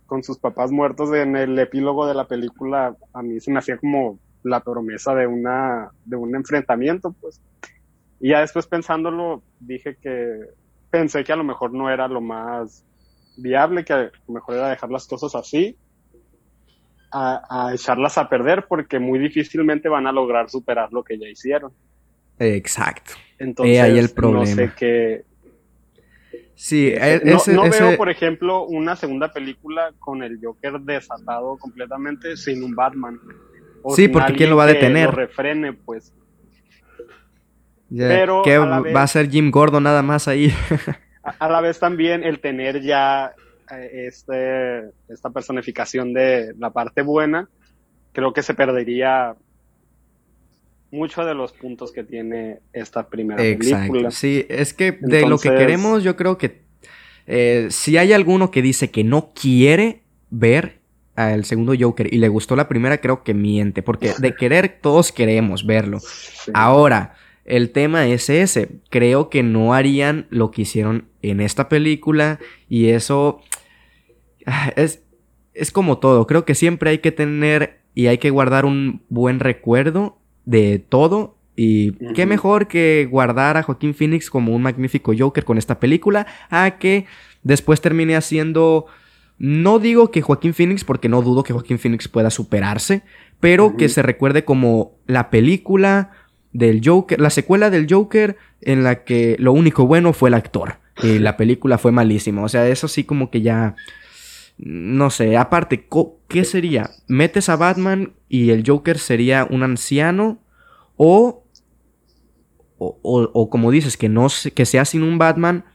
[0.06, 3.78] con sus papás muertos en el epílogo de la película a mí se me hacía
[3.78, 7.42] como la promesa de una de un enfrentamiento, pues.
[8.20, 10.40] Y ya después pensándolo, dije que
[10.90, 12.86] pensé que a lo mejor no era lo más
[13.38, 15.76] viable, que a lo mejor era dejar las cosas así,
[17.12, 21.72] a, echarlas a perder, porque muy difícilmente van a lograr superar lo que ya hicieron.
[22.40, 23.14] Exacto.
[23.38, 24.46] Entonces, ahí el problema.
[24.46, 25.26] no sé qué.
[26.56, 26.94] Sí,
[27.48, 33.20] no, veo, por ejemplo, una segunda película con el Joker desatado completamente sin un Batman.
[33.96, 35.06] sí, porque ¿quién lo va a detener?
[35.06, 36.14] lo refrene, pues.
[37.96, 40.52] Pero que va a ser Jim Gordon nada más ahí.
[41.24, 43.34] a, la vez también el tener ya
[43.72, 47.50] eh, este, esta personificación de la parte buena,
[48.12, 49.36] creo que se perdería
[50.94, 53.92] mucho de los puntos que tiene esta primera Exacto.
[53.92, 54.12] película.
[54.12, 56.62] Sí, es que de lo que queremos, yo creo que
[57.26, 60.80] eh, si hay alguno que dice que no quiere ver
[61.16, 65.12] al segundo Joker y le gustó la primera, creo que miente, porque de querer todos
[65.12, 66.00] queremos verlo.
[66.54, 68.70] Ahora, el tema es ese.
[68.90, 72.40] Creo que no harían lo que hicieron en esta película
[72.70, 73.42] y eso
[74.46, 75.04] ah, es,
[75.56, 76.28] es como todo.
[76.28, 81.38] Creo que siempre hay que tener y hay que guardar un buen recuerdo de todo.
[81.56, 86.26] Y qué mejor que guardar a Joaquín Phoenix como un magnífico Joker con esta película
[86.50, 87.06] a que
[87.44, 88.88] después termine haciendo...
[89.38, 93.02] No digo que Joaquín Phoenix, porque no dudo que Joaquín Phoenix pueda superarse,
[93.40, 96.12] pero que se recuerde como la película
[96.54, 100.76] del Joker, la secuela del Joker en la que lo único bueno fue el actor
[101.02, 102.44] y la película fue malísima.
[102.44, 103.76] O sea, eso sí como que ya...
[104.58, 105.88] No sé, aparte,
[106.28, 106.92] ¿qué sería?
[107.08, 110.40] ¿Metes a Batman y el Joker sería un anciano?
[110.96, 111.44] O,
[112.78, 115.66] o, o, como dices, que, no, que sea sin un Batman,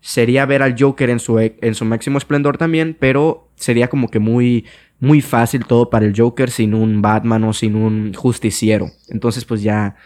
[0.00, 4.18] sería ver al Joker en su, en su máximo esplendor también, pero sería como que
[4.18, 4.64] muy
[5.04, 8.90] muy fácil todo para el Joker sin un Batman o sin un justiciero.
[9.08, 9.96] Entonces, pues ya,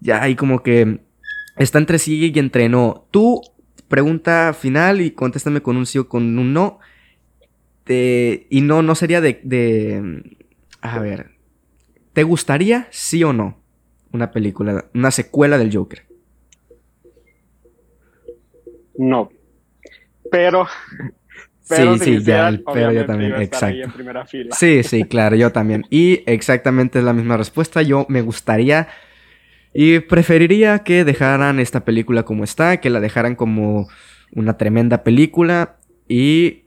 [0.00, 1.00] ya hay como que
[1.56, 3.06] está entre sí y entre no.
[3.10, 3.40] Tú,
[3.88, 6.78] pregunta final y contéstame con un sí o con un no.
[7.88, 10.36] Y no, no sería de, de,
[10.80, 11.30] a ver,
[12.12, 13.58] ¿te gustaría sí o no
[14.12, 16.04] una película, una secuela del Joker?
[18.98, 19.30] No.
[20.30, 20.66] Pero
[21.68, 23.82] Pero sí, si sí, ya, pero yo también, exacto.
[23.82, 24.54] en primera fila.
[24.54, 25.84] Sí, sí, claro, yo también.
[25.90, 27.82] Y exactamente es la misma respuesta.
[27.82, 28.86] Yo me gustaría
[29.74, 33.88] y preferiría que dejaran esta película como está, que la dejaran como
[34.32, 35.76] una tremenda película.
[36.08, 36.65] Y,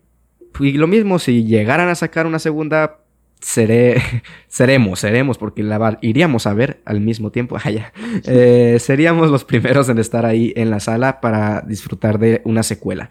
[0.59, 2.99] y lo mismo, si llegaran a sacar una segunda,
[3.39, 4.01] seré,
[4.47, 7.57] seremos, seremos, porque la iríamos a ver al mismo tiempo.
[7.63, 7.93] Ah, ya.
[8.25, 13.09] Eh, seríamos los primeros en estar ahí en la sala para disfrutar de una secuela.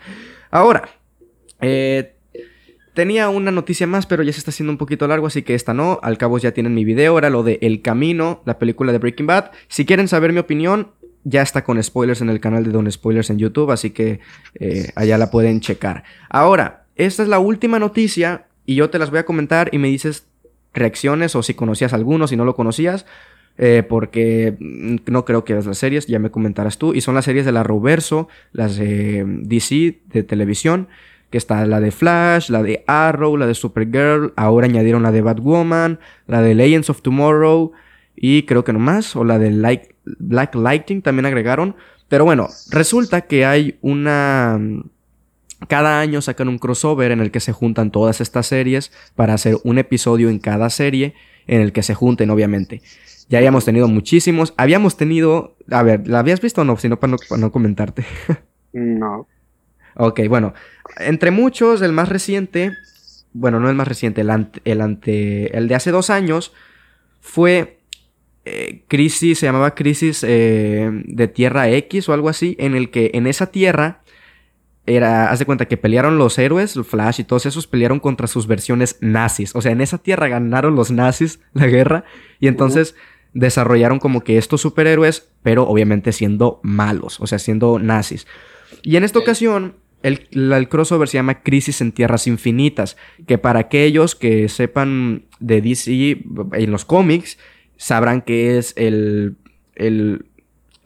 [0.51, 0.89] Ahora,
[1.61, 2.15] eh,
[2.99, 5.73] Tenía una noticia más, pero ya se está haciendo un poquito largo, así que esta
[5.73, 6.01] no.
[6.03, 9.29] Al cabo ya tienen mi video, era lo de El Camino, la película de Breaking
[9.29, 9.53] Bad.
[9.69, 10.91] Si quieren saber mi opinión,
[11.23, 14.19] ya está con spoilers en el canal de Don Spoilers en YouTube, así que
[14.59, 16.03] eh, allá la pueden checar.
[16.29, 19.89] Ahora, esta es la última noticia y yo te las voy a comentar y me
[19.89, 20.27] dices
[20.75, 23.07] reacciones o si conocías alguno, si no lo conocías.
[23.61, 26.95] eh, porque mm, no creo que veas las series, ya me comentarás tú.
[26.95, 30.89] Y son las series de la Roverso, las de mm, DC de televisión
[31.31, 35.21] que está la de Flash, la de Arrow, la de Supergirl, ahora añadieron la de
[35.23, 37.73] Batwoman, la de Legends of Tomorrow
[38.17, 41.75] y creo que no más, o la de Light- Black Lightning también agregaron.
[42.09, 44.59] Pero bueno, resulta que hay una...
[45.67, 49.57] Cada año sacan un crossover en el que se juntan todas estas series para hacer
[49.65, 51.15] un episodio en cada serie
[51.47, 52.81] en el que se junten, obviamente.
[53.29, 54.55] Ya habíamos tenido muchísimos.
[54.57, 55.57] Habíamos tenido...
[55.71, 56.77] A ver, ¿la habías visto o no?
[56.77, 58.05] Si no, para no, para no comentarte.
[58.73, 59.27] No.
[59.97, 60.55] Ok, bueno,
[60.99, 62.73] entre muchos, el más reciente,
[63.33, 66.53] bueno, no el más reciente, el, ante, el, ante- el de hace dos años
[67.21, 67.81] fue
[68.45, 73.11] eh, Crisis, se llamaba Crisis eh, de Tierra X o algo así, en el que
[73.15, 74.03] en esa tierra
[74.97, 78.27] era, haz de cuenta que pelearon los héroes, el Flash y todos esos pelearon contra
[78.27, 82.05] sus versiones nazis, o sea, en esa tierra ganaron los nazis la guerra
[82.41, 82.95] y entonces
[83.35, 88.27] desarrollaron como que estos superhéroes, pero obviamente siendo malos, o sea, siendo nazis.
[88.83, 93.37] Y en esta ocasión, el, la- el crossover se llama Crisis en Tierras Infinitas, que
[93.39, 97.39] para aquellos que sepan de DC en los cómics,
[97.77, 99.37] sabrán que es el,
[99.75, 100.25] el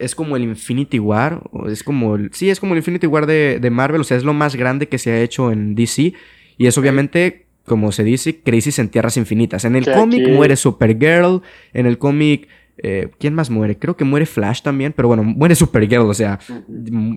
[0.02, 3.58] es como el Infinity War, es como el, sí, es como el Infinity War de,
[3.60, 6.12] de Marvel, o sea, es lo más grande que se ha hecho en DC,
[6.58, 9.64] y es obviamente, como se dice, Crisis en Tierras Infinitas.
[9.64, 11.42] En el cómic muere Supergirl,
[11.72, 12.48] en el cómic,
[12.78, 13.78] eh, ¿quién más muere?
[13.78, 16.38] Creo que muere Flash también, pero bueno, muere Supergirl, o sea,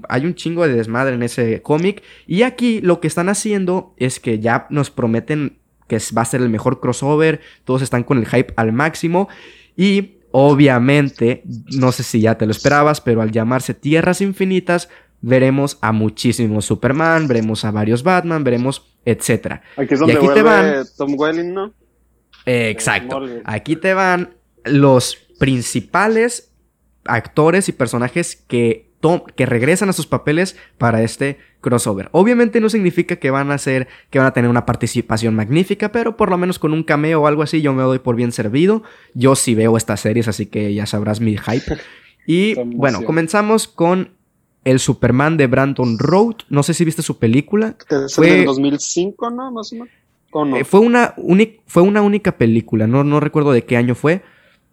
[0.09, 2.03] hay un chingo de desmadre en ese cómic.
[2.27, 5.57] Y aquí lo que están haciendo es que ya nos prometen
[5.87, 7.41] que va a ser el mejor crossover.
[7.63, 9.29] Todos están con el hype al máximo.
[9.77, 11.43] Y obviamente,
[11.77, 14.89] no sé si ya te lo esperabas, pero al llamarse Tierras Infinitas,
[15.21, 19.61] veremos a muchísimos Superman, veremos a varios Batman, veremos etcétera.
[19.77, 21.73] Aquí es donde aquí te van- Tom Welling, ¿no?
[22.45, 23.17] Eh, exacto.
[23.17, 23.41] Smallville.
[23.45, 26.51] Aquí te van los principales
[27.05, 28.91] actores y personajes que,
[29.35, 32.09] que regresan a sus papeles para este crossover.
[32.11, 36.15] Obviamente no significa que van a ser, que van a tener una participación magnífica, pero
[36.17, 38.83] por lo menos con un cameo o algo así yo me doy por bien servido.
[39.13, 41.77] Yo sí veo estas series, así que ya sabrás mi hype.
[42.27, 44.09] Y bueno, comenzamos con
[44.63, 46.37] el Superman de Brandon Road.
[46.49, 47.75] No sé si viste su película.
[47.87, 49.51] Es Fue- el del 2005, ¿no?
[49.51, 49.89] Más o menos.
[50.59, 51.13] Eh, fue, una
[51.67, 54.21] fue una única película, no, no recuerdo de qué año fue,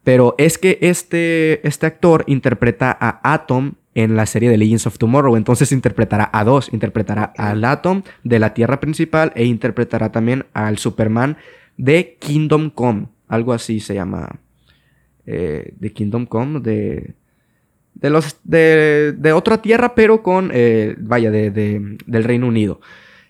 [0.03, 4.99] pero es que este, este actor interpreta a Atom en la serie de Legends of
[4.99, 10.47] Tomorrow, entonces interpretará a dos, interpretará al Atom de la Tierra principal e interpretará también
[10.55, 11.37] al Superman
[11.77, 14.41] de Kingdom Come, algo así se llama,
[15.27, 17.15] eh, de Kingdom Come, de...
[17.95, 22.81] De, los, de, de otra tierra, pero con, eh, vaya, de, de- del Reino Unido.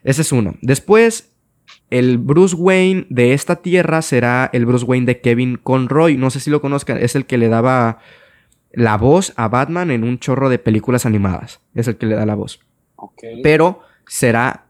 [0.04, 0.54] Ese es uno.
[0.62, 1.32] Después,
[1.90, 6.16] el Bruce Wayne de esta tierra será el Bruce Wayne de Kevin Conroy.
[6.16, 6.96] No sé si lo conozcan.
[6.98, 7.98] Es el que le daba
[8.72, 11.60] la voz a Batman en un chorro de películas animadas.
[11.74, 12.60] Es el que le da la voz.
[13.42, 14.66] Pero será.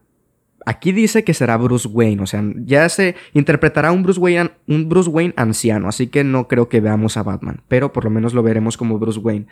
[0.65, 2.21] Aquí dice que será Bruce Wayne.
[2.21, 5.89] O sea, ya se interpretará un Bruce Wayne, un Bruce Wayne anciano.
[5.89, 7.61] Así que no creo que veamos a Batman.
[7.67, 9.47] Pero por lo menos lo veremos como Bruce Wayne.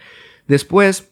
[0.47, 1.11] Después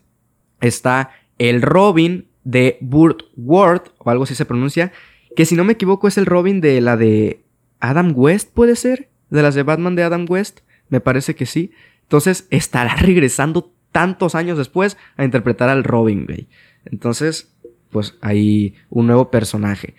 [0.62, 4.92] está el Robin de Burt Ward, o algo así se pronuncia,
[5.36, 7.44] que si no me equivoco es el Robin de la de
[7.80, 9.10] Adam West, ¿puede ser?
[9.30, 11.72] De las de Batman de Adam West, me parece que sí.
[12.10, 16.48] Entonces estará regresando tantos años después a interpretar al Robin, güey.
[16.86, 17.54] Entonces,
[17.92, 19.94] pues ahí un nuevo personaje.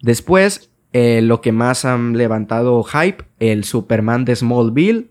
[0.00, 5.10] Después, eh, lo que más han levantado hype, el Superman de Smallville,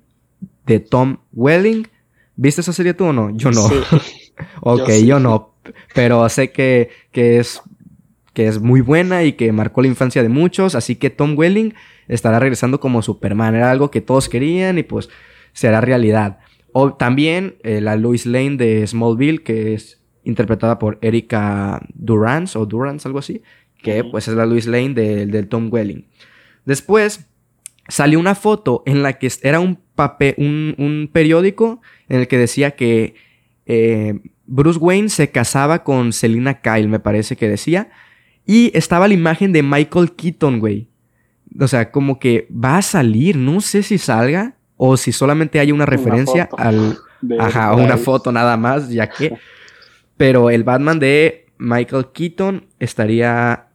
[0.65, 1.87] de Tom Welling.
[2.35, 3.29] ¿Viste esa serie tú o no?
[3.31, 3.67] Yo no.
[3.67, 3.75] Sí.
[4.61, 5.53] Ok, Yo yo, no.
[5.93, 7.61] Pero sé que, que es
[8.33, 10.73] que es muy buena y que marcó la infancia de muchos.
[10.73, 11.73] Así que Tom Welling
[12.07, 13.55] estará regresando como Superman.
[13.55, 15.09] Era algo que todos querían y pues
[15.53, 16.39] será realidad.
[16.73, 22.65] O también eh, la Lois Lane de Smallville, que es interpretada por Erika Durance o
[22.65, 23.41] Durance, algo así.
[23.81, 26.05] que pues es la Louis Lane del Tom Welling.
[26.65, 27.27] Después
[27.87, 32.71] salió una foto en la que era un, papel, un, periódico en el que decía
[32.71, 33.15] que
[33.65, 37.89] eh, Bruce Wayne se casaba con Selina Kyle, me parece que decía.
[38.45, 40.89] Y estaba la imagen de Michael Keaton, güey.
[41.59, 45.71] O sea, como que va a salir, no sé si salga o si solamente hay
[45.71, 46.97] una referencia al...
[47.39, 49.37] Ajá, una foto nada más, ya que...
[50.17, 53.67] Pero el Batman de Michael Keaton estaría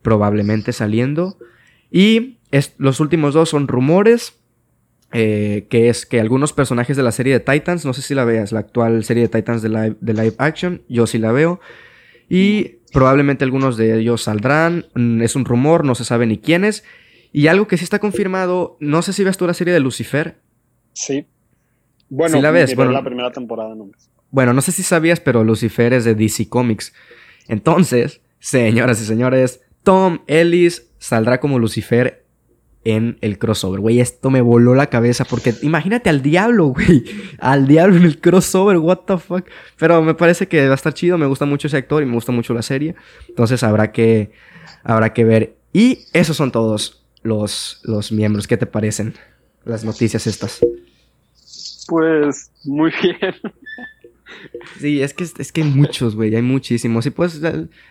[0.00, 1.36] probablemente saliendo.
[1.90, 2.38] Y
[2.78, 4.38] los últimos dos son rumores.
[5.12, 8.24] Eh, que es que algunos personajes de la serie de Titans, no sé si la
[8.24, 11.60] veas, la actual serie de Titans de live, de live action, yo sí la veo.
[12.30, 16.84] Y probablemente algunos de ellos saldrán, mm, es un rumor, no se sabe ni quiénes.
[17.32, 20.38] Y algo que sí está confirmado, no sé si ves tú la serie de Lucifer.
[20.92, 21.26] Sí.
[22.10, 22.76] Bueno, la ves?
[22.76, 23.90] Bueno, la primera temporada no.
[24.30, 26.92] Bueno, no sé si sabías, pero Lucifer es de DC Comics.
[27.48, 32.26] Entonces, señoras y señores, Tom Ellis saldrá como Lucifer
[32.84, 34.00] en el crossover, güey.
[34.00, 37.04] Esto me voló la cabeza porque imagínate al diablo, güey.
[37.38, 39.46] Al diablo en el crossover, what the fuck.
[39.78, 42.14] Pero me parece que va a estar chido, me gusta mucho ese actor y me
[42.14, 42.94] gusta mucho la serie.
[43.28, 44.32] Entonces habrá que,
[44.82, 45.56] habrá que ver.
[45.72, 48.46] Y esos son todos los, los miembros.
[48.46, 49.14] ¿Qué te parecen
[49.64, 50.60] las noticias estas?
[51.88, 53.34] Pues muy bien.
[54.78, 57.06] Sí, es que, es que hay muchos, güey, hay muchísimos.
[57.06, 57.40] Y pues,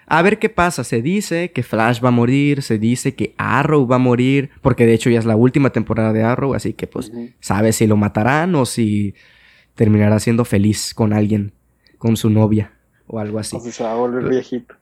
[0.07, 0.84] a ver qué pasa.
[0.84, 4.86] Se dice que Flash va a morir, se dice que Arrow va a morir, porque
[4.86, 7.95] de hecho ya es la última temporada de Arrow, así que pues, sabe si lo
[7.95, 9.13] matarán o si
[9.75, 11.53] terminará siendo feliz con alguien,
[11.97, 12.73] con su novia
[13.07, 13.55] o algo así.
[13.55, 14.75] O si se va a volver viejito.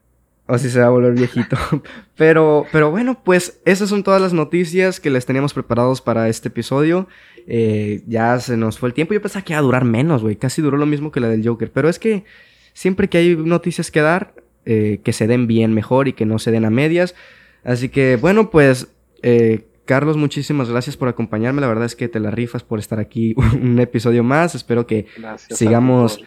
[0.50, 1.56] O si se va a volver viejito.
[2.16, 6.48] pero, pero bueno, pues esas son todas las noticias que les teníamos preparados para este
[6.48, 7.06] episodio.
[7.46, 9.14] Eh, ya se nos fue el tiempo.
[9.14, 10.34] Yo pensaba que iba a durar menos, güey.
[10.34, 11.70] Casi duró lo mismo que la del Joker.
[11.70, 12.24] Pero es que
[12.72, 14.34] siempre que hay noticias que dar,
[14.66, 17.14] eh, que se den bien mejor y que no se den a medias.
[17.62, 18.88] Así que, bueno, pues,
[19.22, 21.60] eh, Carlos, muchísimas gracias por acompañarme.
[21.60, 24.56] La verdad es que te la rifas por estar aquí un episodio más.
[24.56, 25.06] Espero que
[25.48, 26.24] sigamos.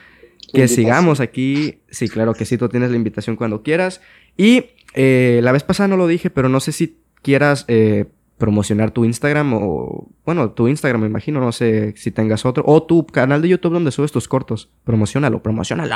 [0.53, 1.79] Que sigamos aquí.
[1.89, 4.01] Sí, claro que sí, tú tienes la invitación cuando quieras.
[4.37, 7.65] Y la vez pasada no lo dije, pero no sé si quieras
[8.37, 12.83] promocionar tu Instagram o, bueno, tu Instagram me imagino, no sé si tengas otro, o
[12.83, 14.69] tu canal de YouTube donde subes tus cortos.
[14.83, 15.95] Promocionalo, promocionalo.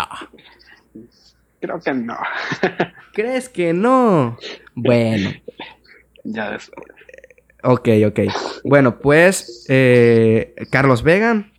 [1.59, 2.17] Creo que no.
[3.13, 4.37] ¿Crees que no?
[4.75, 5.31] Bueno.
[6.23, 6.87] ya después.
[7.63, 8.19] Ok, ok.
[8.63, 11.51] Bueno, pues, eh, Carlos Vega,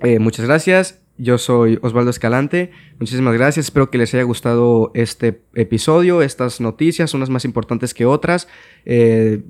[0.00, 1.01] eh, muchas gracias.
[1.18, 2.70] Yo soy Osvaldo Escalante.
[2.98, 3.66] Muchísimas gracias.
[3.66, 8.48] Espero que les haya gustado este episodio, estas noticias, unas más importantes que otras.
[8.84, 9.42] Eh,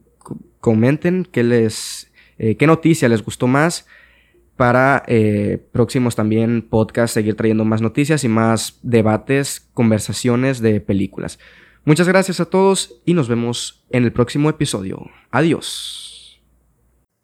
[0.61, 3.87] comenten qué les, eh, qué noticia les gustó más
[4.57, 11.39] para eh, próximos también podcasts, seguir trayendo más noticias y más debates, conversaciones de películas.
[11.85, 15.11] Muchas gracias a todos y nos vemos en el próximo episodio.
[15.31, 16.12] Adiós.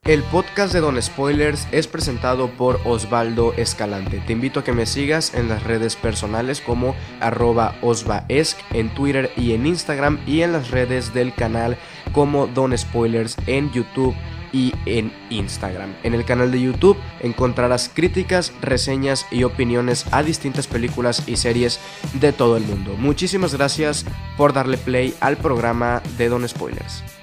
[0.08, 4.22] El podcast de Don Spoilers es presentado por Osvaldo Escalante.
[4.26, 9.52] Te invito a que me sigas en las redes personales como arroba en Twitter y
[9.52, 11.76] en Instagram y en las redes del canal
[12.12, 14.14] como Don Spoilers en YouTube
[14.50, 15.94] y en Instagram.
[16.02, 21.80] En el canal de YouTube encontrarás críticas, reseñas y opiniones a distintas películas y series
[22.14, 22.94] de todo el mundo.
[22.96, 24.06] Muchísimas gracias
[24.38, 27.17] por darle play al programa de Don Spoilers.